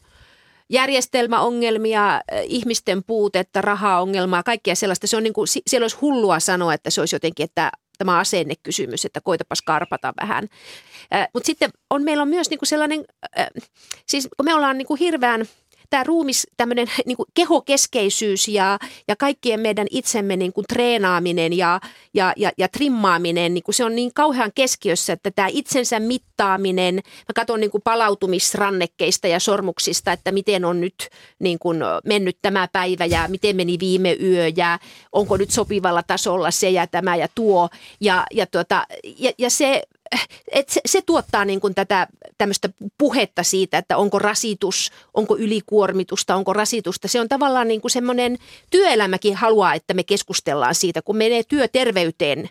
järjestelmäongelmia, 0.70 2.22
ihmisten 2.44 3.04
puutetta, 3.04 3.62
rahaongelmaa, 3.62 4.44
kaikkea 4.44 4.76
sellaista. 4.76 5.08
Se 5.08 5.18
on 5.18 5.24
niin 5.24 5.34
kuin, 5.34 5.48
siellä 5.48 5.84
olisi 5.84 5.98
hullua 6.02 6.40
sanoa, 6.40 6.74
että 6.74 6.90
se 6.90 7.02
olisi 7.02 7.16
jotenkin, 7.16 7.44
että 7.44 7.72
tämä 8.02 8.20
asennekysymys, 8.20 9.06
että 9.06 9.22
koitapas 9.22 9.62
karpata 9.62 10.14
vähän. 10.22 10.48
Mutta 11.34 11.46
sitten 11.46 11.70
on, 11.90 12.04
meillä 12.04 12.22
on 12.22 12.30
myös 12.30 12.50
niinku 12.50 12.66
sellainen, 12.66 13.06
äh, 13.40 13.48
siis 14.08 14.30
kun 14.38 14.46
me 14.46 14.54
ollaan 14.54 14.78
niinku 14.78 14.96
hirveän– 14.96 15.46
tämä 15.92 16.04
ruumis, 16.04 16.48
tämmöinen 16.58 16.88
niin 17.06 17.18
kuin 17.18 17.28
kehokeskeisyys 17.34 18.48
ja, 18.48 18.80
ja 19.08 19.16
kaikkien 19.16 19.60
meidän 19.60 19.88
itsemme 19.90 20.36
niin 20.36 20.54
kuin 20.54 20.66
treenaaminen 20.70 21.58
ja, 21.58 21.80
ja, 22.14 22.34
ja, 22.38 22.52
ja 22.58 22.68
trimmaaminen, 22.68 23.54
niin 23.54 23.64
kuin 23.64 23.76
se 23.76 23.86
on 23.86 23.96
niin 23.96 24.14
kauhean 24.14 24.52
keskiössä, 24.56 25.14
että 25.14 25.32
tämä 25.32 25.48
itsensä 25.52 26.00
mittaaminen, 26.00 26.96
mä 26.96 27.34
katson 27.36 27.60
niin 27.60 27.72
kuin 27.72 27.82
palautumisrannekkeista 27.82 29.28
ja 29.28 29.40
sormuksista, 29.40 30.12
että 30.12 30.32
miten 30.32 30.66
on 30.66 30.82
nyt 30.82 31.10
niin 31.40 31.60
kuin 31.60 31.80
mennyt 32.06 32.38
tämä 32.42 32.68
päivä 32.68 33.06
ja 33.06 33.28
miten 33.28 33.56
meni 33.56 33.78
viime 33.80 34.18
yö 34.22 34.52
ja 34.56 34.80
onko 35.12 35.38
nyt 35.38 35.52
sopivalla 35.52 36.04
tasolla 36.04 36.52
se 36.52 36.70
ja 36.70 36.88
tämä 36.88 37.16
ja 37.16 37.28
tuo. 37.36 37.70
Ja, 38.00 38.26
ja, 38.32 38.46
tuota, 38.46 38.86
ja, 39.18 39.32
ja 39.38 39.50
se 39.50 39.82
et 40.52 40.70
se, 40.70 40.82
se 40.86 41.02
tuottaa 41.02 41.46
niin 41.46 41.62
kuin 41.62 41.76
tätä 41.76 42.08
tämmöistä 42.38 42.70
puhetta 42.98 43.44
siitä, 43.44 43.78
että 43.78 43.98
onko 43.98 44.20
rasitus, 44.20 44.92
onko 45.14 45.38
ylikuormitusta, 45.38 46.36
onko 46.36 46.54
rasitusta. 46.54 47.08
Se 47.08 47.20
on 47.22 47.30
tavallaan 47.30 47.68
niin 47.68 47.82
kuin 47.82 47.92
semmoinen, 47.92 48.38
työelämäkin 48.70 49.36
haluaa, 49.36 49.74
että 49.74 49.94
me 49.94 50.04
keskustellaan 50.04 50.76
siitä, 50.76 51.02
kun 51.02 51.18
menee 51.18 51.44
työterveyteen 51.44 52.50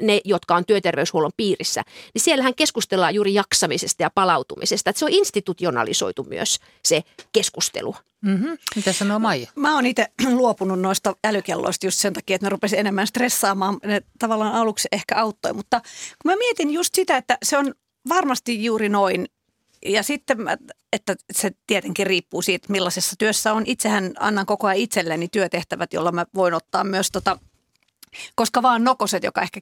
ne, 0.00 0.20
jotka 0.24 0.56
on 0.56 0.66
työterveyshuollon 0.66 1.32
piirissä, 1.36 1.82
niin 2.14 2.22
siellähän 2.22 2.54
keskustellaan 2.54 3.14
juuri 3.14 3.34
jaksamisesta 3.34 4.02
ja 4.02 4.10
palautumisesta. 4.14 4.90
Että 4.90 4.98
se 4.98 5.04
on 5.04 5.10
institutionalisoitu 5.10 6.24
myös 6.24 6.58
se 6.84 7.02
keskustelu. 7.32 7.96
Mm-hmm. 8.20 8.58
Mitä 8.76 8.92
sanoo 8.92 9.18
Maija? 9.18 9.50
Mä 9.56 9.74
oon 9.74 9.86
itse 9.86 10.06
luopunut 10.30 10.80
noista 10.80 11.16
älykelloista 11.24 11.86
just 11.86 11.98
sen 11.98 12.12
takia, 12.12 12.34
että 12.34 12.46
ne 12.46 12.50
rupesi 12.50 12.78
enemmän 12.78 13.06
stressaamaan. 13.06 13.78
Ne 13.84 14.02
tavallaan 14.18 14.54
aluksi 14.54 14.88
ehkä 14.92 15.16
auttoi, 15.16 15.52
mutta 15.52 15.80
kun 16.22 16.32
mä 16.32 16.36
mietin 16.36 16.70
just 16.70 16.94
sitä, 16.94 17.16
että 17.16 17.38
se 17.42 17.58
on 17.58 17.74
varmasti 18.08 18.64
juuri 18.64 18.88
noin. 18.88 19.26
Ja 19.86 20.02
sitten, 20.02 20.38
että 20.92 21.16
se 21.32 21.50
tietenkin 21.66 22.06
riippuu 22.06 22.42
siitä, 22.42 22.66
millaisessa 22.68 23.16
työssä 23.18 23.52
on. 23.52 23.62
Itsehän 23.66 24.12
annan 24.18 24.46
koko 24.46 24.66
ajan 24.66 24.78
itselleni 24.78 25.28
työtehtävät, 25.28 25.92
jolla 25.92 26.12
mä 26.12 26.26
voin 26.34 26.54
ottaa 26.54 26.84
myös 26.84 27.10
tota– 27.10 27.38
koska 28.34 28.62
vaan 28.62 28.84
nokoset, 28.84 29.24
joka 29.24 29.42
ehkä 29.42 29.60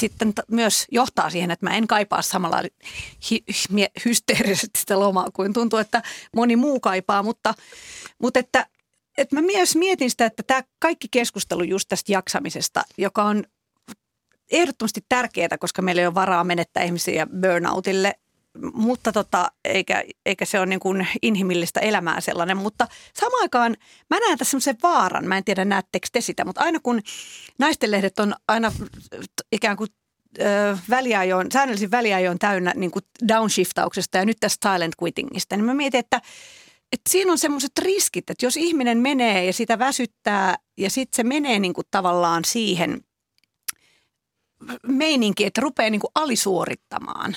sitten 0.00 0.34
t- 0.34 0.48
myös 0.50 0.86
johtaa 0.90 1.30
siihen, 1.30 1.50
että 1.50 1.66
mä 1.66 1.76
en 1.76 1.86
kaipaa 1.86 2.22
samalla 2.22 2.62
hi- 3.30 3.44
hi- 3.48 3.86
hysteerisesti 4.04 4.80
sitä 4.80 5.00
lomaa 5.00 5.30
kuin 5.32 5.52
tuntuu, 5.52 5.78
että 5.78 6.02
moni 6.36 6.56
muu 6.56 6.80
kaipaa, 6.80 7.22
mutta, 7.22 7.54
mutta 8.18 8.40
että, 8.40 8.66
että 9.18 9.36
mä 9.36 9.42
myös 9.42 9.76
mietin 9.76 10.10
sitä, 10.10 10.26
että 10.26 10.42
tämä 10.42 10.62
kaikki 10.78 11.08
keskustelu 11.10 11.62
just 11.62 11.88
tästä 11.88 12.12
jaksamisesta, 12.12 12.82
joka 12.98 13.24
on 13.24 13.44
ehdottomasti 14.50 15.04
tärkeää, 15.08 15.58
koska 15.60 15.82
meillä 15.82 16.00
ei 16.00 16.06
ole 16.06 16.14
varaa 16.14 16.44
menettää 16.44 16.82
ihmisiä 16.82 17.26
burnoutille, 17.40 18.14
mutta 18.72 19.12
tota, 19.12 19.50
eikä, 19.64 20.04
eikä 20.26 20.44
se 20.44 20.58
ole 20.58 20.66
niin 20.66 20.80
kuin 20.80 21.06
inhimillistä 21.22 21.80
elämää 21.80 22.20
sellainen. 22.20 22.56
Mutta 22.56 22.88
samaan 23.14 23.42
aikaan 23.42 23.76
mä 24.10 24.18
näen 24.20 24.38
tässä 24.38 24.50
semmoisen 24.50 24.76
vaaran, 24.82 25.24
mä 25.24 25.36
en 25.36 25.44
tiedä 25.44 25.64
näettekö 25.64 26.06
te 26.12 26.20
sitä, 26.20 26.44
mutta 26.44 26.60
aina 26.60 26.80
kun 26.82 27.00
naistenlehdet 27.58 28.18
on 28.18 28.34
aina 28.48 28.72
ikään 29.52 29.76
kuin 29.76 29.88
väliajoin, 30.90 31.52
säännöllisin 31.52 31.90
väliajoin 31.90 32.38
täynnä 32.38 32.72
niin 32.76 32.90
kuin 32.90 33.04
downshiftauksesta 33.28 34.18
ja 34.18 34.24
nyt 34.24 34.36
tästä 34.40 34.74
silent 34.74 34.94
quittingista, 35.02 35.56
niin 35.56 35.64
mä 35.64 35.74
mietin, 35.74 36.00
että, 36.00 36.20
että 36.92 37.10
siinä 37.10 37.32
on 37.32 37.38
semmoiset 37.38 37.78
riskit, 37.78 38.30
että 38.30 38.46
jos 38.46 38.56
ihminen 38.56 38.98
menee 38.98 39.44
ja 39.44 39.52
sitä 39.52 39.78
väsyttää 39.78 40.56
ja 40.78 40.90
sitten 40.90 41.16
se 41.16 41.22
menee 41.22 41.58
niin 41.58 41.74
kuin 41.74 41.86
tavallaan 41.90 42.44
siihen 42.44 43.00
meininki, 44.86 45.44
että 45.44 45.60
rupeaa 45.60 45.90
niin 45.90 46.00
kuin 46.00 46.10
alisuorittamaan 46.14 47.36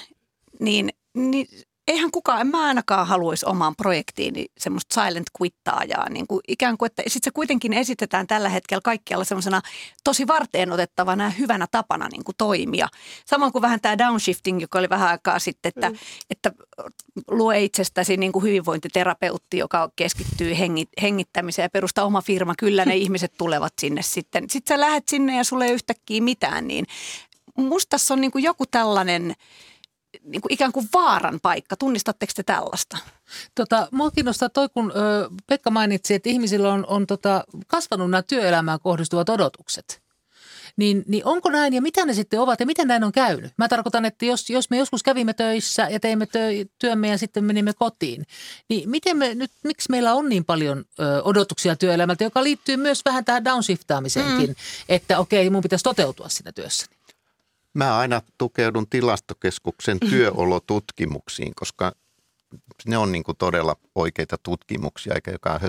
niin, 0.59 0.89
niin 1.13 1.47
eihän 1.87 2.11
kukaan, 2.11 2.41
en 2.41 2.47
mä 2.47 2.63
ainakaan 2.63 3.07
haluaisi 3.07 3.45
omaan 3.45 3.75
projektiini 3.75 4.45
semmoista 4.57 5.05
silent 5.05 5.27
quittaajaa. 5.41 6.09
Niin 6.09 6.27
kuin 6.27 6.41
ikään 6.47 6.77
kuin, 6.77 6.87
että 6.87 7.03
sitten 7.07 7.23
se 7.23 7.31
kuitenkin 7.33 7.73
esitetään 7.73 8.27
tällä 8.27 8.49
hetkellä 8.49 8.81
kaikkialla 8.83 9.25
semmoisena 9.25 9.61
tosi 10.03 10.27
varteen 10.27 10.71
otettavana 10.71 11.23
ja 11.23 11.29
hyvänä 11.29 11.67
tapana 11.71 12.07
niin 12.11 12.23
kuin 12.23 12.35
toimia. 12.37 12.87
Samoin 13.25 13.51
kuin 13.51 13.61
vähän 13.61 13.81
tämä 13.81 13.97
downshifting, 13.97 14.61
joka 14.61 14.79
oli 14.79 14.89
vähän 14.89 15.09
aikaa 15.09 15.39
sitten, 15.39 15.69
että, 15.69 15.89
mm. 15.89 15.95
että 16.29 16.51
luo 17.27 17.51
itsestäsi 17.51 18.17
niin 18.17 18.31
kuin 18.31 18.43
hyvinvointiterapeutti, 18.43 19.57
joka 19.57 19.89
keskittyy 19.95 20.59
hengit, 20.59 20.89
hengittämiseen 21.01 21.63
ja 21.63 21.69
perustaa 21.69 22.05
oma 22.05 22.21
firma. 22.21 22.53
Kyllä 22.57 22.85
ne 22.85 22.95
ihmiset 23.05 23.33
tulevat 23.37 23.73
sinne 23.81 24.01
sitten. 24.01 24.49
Sitten 24.49 24.75
sä 24.77 24.81
lähdet 24.81 25.07
sinne 25.07 25.37
ja 25.37 25.43
sulle 25.43 25.65
ei 25.65 25.73
yhtäkkiä 25.73 26.21
mitään, 26.21 26.67
niin 26.67 26.85
musta 27.57 27.89
tässä 27.89 28.13
on 28.13 28.21
niin 28.21 28.31
kuin 28.31 28.43
joku 28.43 28.65
tällainen– 28.65 29.33
niin 30.23 30.41
kuin 30.41 30.53
ikään 30.53 30.71
kuin 30.71 30.89
vaaran 30.93 31.39
paikka. 31.41 31.75
Tunnistatteko 31.75 32.31
te 32.35 32.43
tällaista? 32.43 32.97
Tota, 33.55 33.87
mua 33.91 34.11
kiinnostaa 34.11 34.49
toi, 34.49 34.69
kun 34.69 34.91
ö, 34.95 35.29
Pekka 35.47 35.71
mainitsi, 35.71 36.13
että 36.13 36.29
ihmisillä 36.29 36.73
on, 36.73 36.85
on 36.87 37.07
tota, 37.07 37.43
kasvanut 37.67 38.11
nämä 38.11 38.21
työelämään 38.21 38.79
kohdistuvat 38.79 39.29
odotukset. 39.29 40.01
Niin, 40.77 41.03
niin 41.07 41.25
onko 41.25 41.49
näin 41.49 41.73
ja 41.73 41.81
mitä 41.81 42.05
ne 42.05 42.13
sitten 42.13 42.41
ovat 42.41 42.59
ja 42.59 42.65
miten 42.65 42.87
näin 42.87 43.03
on 43.03 43.11
käynyt? 43.11 43.53
Mä 43.57 43.67
tarkoitan, 43.67 44.05
että 44.05 44.25
jos, 44.25 44.49
jos 44.49 44.69
me 44.69 44.77
joskus 44.77 45.03
kävimme 45.03 45.33
töissä 45.33 45.87
ja 45.89 45.99
teimme 45.99 46.25
tö, 46.25 46.39
työmme 46.79 47.07
ja 47.07 47.17
sitten 47.17 47.43
menimme 47.43 47.73
kotiin, 47.73 48.25
niin 48.69 48.89
miten 48.89 49.17
me 49.17 49.35
nyt, 49.35 49.51
miksi 49.63 49.91
meillä 49.91 50.13
on 50.13 50.29
niin 50.29 50.45
paljon 50.45 50.85
ö, 50.99 51.23
odotuksia 51.23 51.75
työelämältä, 51.75 52.23
joka 52.23 52.43
liittyy 52.43 52.77
myös 52.77 53.01
vähän 53.05 53.25
tähän 53.25 53.45
downshiftaamiseenkin, 53.45 54.49
mm. 54.49 54.55
että 54.89 55.19
okei, 55.19 55.49
mun 55.49 55.63
pitäisi 55.63 55.83
toteutua 55.83 56.29
siinä 56.29 56.51
työssäni? 56.51 56.96
Mä 57.77 57.97
aina 57.97 58.21
tukeudun 58.37 58.89
tilastokeskuksen 58.89 59.99
työolotutkimuksiin, 59.99 61.55
koska 61.55 61.91
ne 62.85 62.97
on 62.97 63.11
niin 63.11 63.23
kuin 63.23 63.37
todella 63.37 63.75
oikeita 63.95 64.37
tutkimuksia, 64.43 65.13
eikä 65.15 65.31
jokaan 65.31 65.61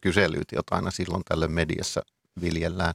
kyselyt, 0.00 0.52
jota 0.52 0.74
aina 0.74 0.90
silloin 0.90 1.22
tälle 1.24 1.48
mediassa 1.48 2.02
viljellään. 2.40 2.94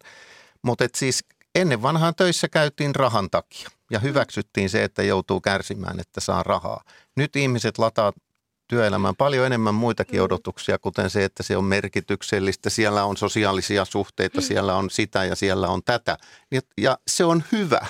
Mutta 0.61 0.85
siis 0.95 1.23
ennen 1.55 1.81
vanhaan 1.81 2.15
töissä 2.15 2.47
käytiin 2.47 2.95
rahan 2.95 3.29
takia 3.29 3.69
ja 3.91 3.99
hyväksyttiin 3.99 4.69
se, 4.69 4.83
että 4.83 5.03
joutuu 5.03 5.41
kärsimään, 5.41 5.99
että 5.99 6.21
saa 6.21 6.43
rahaa. 6.43 6.83
Nyt 7.15 7.35
ihmiset 7.35 7.77
lataa 7.77 8.13
työelämään 8.67 9.15
paljon 9.15 9.45
enemmän 9.45 9.75
muitakin 9.75 10.21
odotuksia, 10.21 10.79
kuten 10.79 11.09
se, 11.09 11.23
että 11.23 11.43
se 11.43 11.57
on 11.57 11.63
merkityksellistä, 11.63 12.69
siellä 12.69 13.03
on 13.03 13.17
sosiaalisia 13.17 13.85
suhteita, 13.85 14.41
siellä 14.41 14.75
on 14.75 14.89
sitä 14.89 15.25
ja 15.25 15.35
siellä 15.35 15.67
on 15.67 15.83
tätä. 15.83 16.17
Ja 16.77 16.97
se 17.07 17.25
on 17.25 17.43
hyvä. 17.51 17.85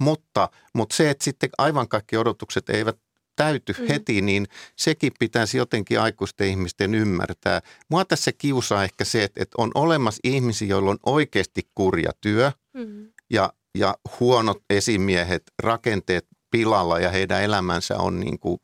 Mutta, 0.00 0.48
mutta 0.74 0.96
se, 0.96 1.10
että 1.10 1.24
sitten 1.24 1.50
aivan 1.58 1.88
kaikki 1.88 2.16
odotukset 2.16 2.70
eivät 2.70 2.96
täyty 3.36 3.74
mm. 3.78 3.86
heti, 3.88 4.22
niin 4.22 4.46
sekin 4.76 5.12
pitäisi 5.18 5.58
jotenkin 5.58 6.00
aikuisten 6.00 6.48
ihmisten 6.48 6.94
ymmärtää. 6.94 7.60
Mua 7.88 8.04
tässä 8.04 8.32
kiusaa 8.38 8.84
ehkä 8.84 9.04
se, 9.04 9.24
että, 9.24 9.42
että 9.42 9.54
on 9.58 9.70
olemassa 9.74 10.20
ihmisiä, 10.24 10.68
joilla 10.68 10.90
on 10.90 10.98
oikeasti 11.06 11.62
kurja 11.74 12.10
työ 12.20 12.52
mm. 12.74 13.12
ja, 13.30 13.52
ja 13.78 13.94
huonot 14.20 14.62
esimiehet, 14.70 15.42
rakenteet 15.62 16.26
pilalla 16.50 16.98
ja 16.98 17.10
heidän 17.10 17.42
elämänsä 17.42 17.96
on 17.96 18.20
niin 18.20 18.38
kuin 18.38 18.58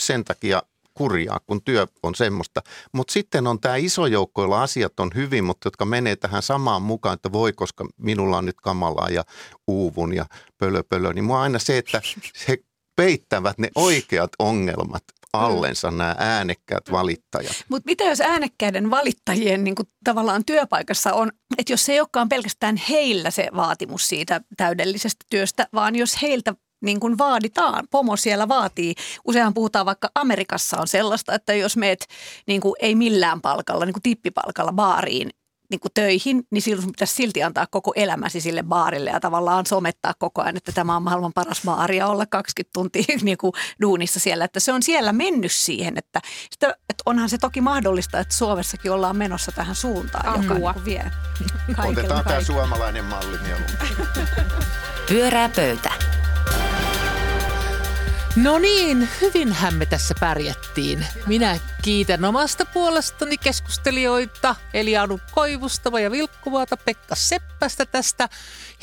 sen 0.00 0.24
takia 0.24 0.62
kurjaa, 0.94 1.40
kun 1.46 1.62
työ 1.64 1.86
on 2.02 2.14
semmoista. 2.14 2.62
Mutta 2.92 3.12
sitten 3.12 3.46
on 3.46 3.60
tämä 3.60 3.76
iso 3.76 4.06
joukko, 4.06 4.42
joilla 4.42 4.62
asiat 4.62 5.00
on 5.00 5.10
hyvin, 5.14 5.44
mutta 5.44 5.66
jotka 5.66 5.84
menee 5.84 6.16
tähän 6.16 6.42
samaan 6.42 6.82
mukaan, 6.82 7.14
että 7.14 7.32
voi, 7.32 7.52
koska 7.52 7.86
minulla 7.96 8.38
on 8.38 8.46
nyt 8.46 8.60
kamalaa 8.62 9.08
ja 9.08 9.24
uuvun 9.66 10.14
ja 10.14 10.26
pölö, 10.58 10.82
pölö. 10.82 11.12
Niin 11.12 11.24
mua 11.24 11.42
aina 11.42 11.58
se, 11.58 11.78
että 11.78 12.02
he 12.48 12.58
peittävät 12.96 13.58
ne 13.58 13.68
oikeat 13.74 14.30
ongelmat 14.38 15.02
allensa 15.32 15.90
mm. 15.90 15.96
nämä 15.96 16.16
äänekkäät 16.18 16.92
valittajat. 16.92 17.64
Mutta 17.68 17.86
mitä 17.86 18.04
jos 18.04 18.20
äänekkäiden 18.20 18.90
valittajien 18.90 19.64
niin 19.64 19.74
kuin 19.74 19.88
tavallaan 20.04 20.44
työpaikassa 20.44 21.12
on, 21.12 21.32
että 21.58 21.72
jos 21.72 21.84
se 21.84 21.92
ei 21.92 22.00
olekaan 22.00 22.28
pelkästään 22.28 22.76
heillä 22.76 23.30
se 23.30 23.48
vaatimus 23.56 24.08
siitä 24.08 24.40
täydellisestä 24.56 25.26
työstä, 25.30 25.68
vaan 25.74 25.96
jos 25.96 26.22
heiltä 26.22 26.54
niin 26.82 27.00
kuin 27.00 27.18
vaaditaan. 27.18 27.84
Pomo 27.90 28.16
siellä 28.16 28.48
vaatii. 28.48 28.94
Useinhan 29.24 29.54
puhutaan 29.54 29.86
vaikka 29.86 30.10
Amerikassa 30.14 30.80
on 30.80 30.88
sellaista, 30.88 31.34
että 31.34 31.54
jos 31.54 31.76
meet 31.76 32.06
niin 32.46 32.60
kuin 32.60 32.74
ei 32.80 32.94
millään 32.94 33.40
palkalla, 33.40 33.84
niin 33.84 33.94
kuin 33.94 34.02
tippipalkalla 34.02 34.72
baariin, 34.72 35.30
niin 35.72 35.80
kuin 35.80 35.92
töihin, 35.94 36.46
niin 36.50 36.62
silloin 36.62 36.86
pitäisi 36.86 37.14
silti 37.14 37.42
antaa 37.42 37.66
koko 37.70 37.92
elämäsi 37.96 38.40
sille 38.40 38.62
baarille 38.62 39.10
ja 39.10 39.20
tavallaan 39.20 39.66
somettaa 39.66 40.14
koko 40.18 40.42
ajan, 40.42 40.56
että 40.56 40.72
tämä 40.72 40.96
on 40.96 41.02
maailman 41.02 41.32
paras 41.32 41.62
baari 41.64 41.96
ja 41.96 42.06
olla 42.06 42.26
20 42.26 42.70
tuntia 42.72 43.04
niin 43.22 43.38
kuin 43.38 43.52
duunissa 43.80 44.20
siellä. 44.20 44.44
Että 44.44 44.60
se 44.60 44.72
on 44.72 44.82
siellä 44.82 45.12
mennyt 45.12 45.52
siihen, 45.52 45.98
että, 45.98 46.20
sitä, 46.50 46.68
että 46.68 47.02
onhan 47.06 47.28
se 47.28 47.38
toki 47.38 47.60
mahdollista, 47.60 48.18
että 48.20 48.34
Suomessakin 48.34 48.92
ollaan 48.92 49.16
menossa 49.16 49.52
tähän 49.52 49.74
suuntaan, 49.74 50.42
joka 50.42 50.54
niin 50.54 50.84
vie 50.84 51.10
Otetaan 51.84 52.24
tämä 52.24 52.42
suomalainen 52.42 53.04
malli 53.04 53.38
mieluummin. 53.38 53.78
Pyörää 55.08 55.48
pöytä. 55.48 56.11
No 58.36 58.58
niin, 58.58 59.08
hyvinhän 59.20 59.74
me 59.74 59.86
tässä 59.86 60.14
pärjättiin. 60.20 61.06
Minä 61.26 61.58
kiitän 61.82 62.24
omasta 62.24 62.64
puolestani 62.64 63.38
keskustelijoita, 63.38 64.56
eli 64.74 64.96
Anu 64.96 65.20
Koivustava 65.32 66.00
ja 66.00 66.10
Vilkkuvaata, 66.10 66.76
Pekka 66.76 67.14
Seppästä 67.14 67.86
tästä 67.86 68.28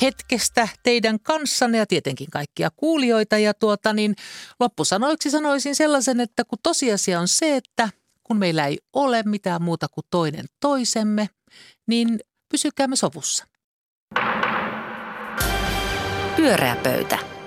hetkestä 0.01 0.67
teidän 0.83 1.19
kanssanne 1.19 1.77
ja 1.77 1.85
tietenkin 1.85 2.27
kaikkia 2.31 2.69
kuulijoita. 2.75 3.37
Ja 3.37 3.53
tuota 3.53 3.93
niin, 3.93 4.15
loppusanoiksi 4.59 5.31
sanoisin 5.31 5.75
sellaisen, 5.75 6.19
että 6.19 6.45
kun 6.45 6.59
tosiasia 6.63 7.19
on 7.19 7.27
se, 7.27 7.55
että 7.55 7.89
kun 8.23 8.37
meillä 8.37 8.67
ei 8.67 8.77
ole 8.93 9.23
mitään 9.25 9.61
muuta 9.61 9.87
kuin 9.87 10.05
toinen 10.09 10.45
toisemme, 10.59 11.29
niin 11.87 12.19
pysykäämme 12.51 12.95
sovussa. 12.95 13.45
Pyöreä 16.35 16.75
pöytä. 16.75 17.38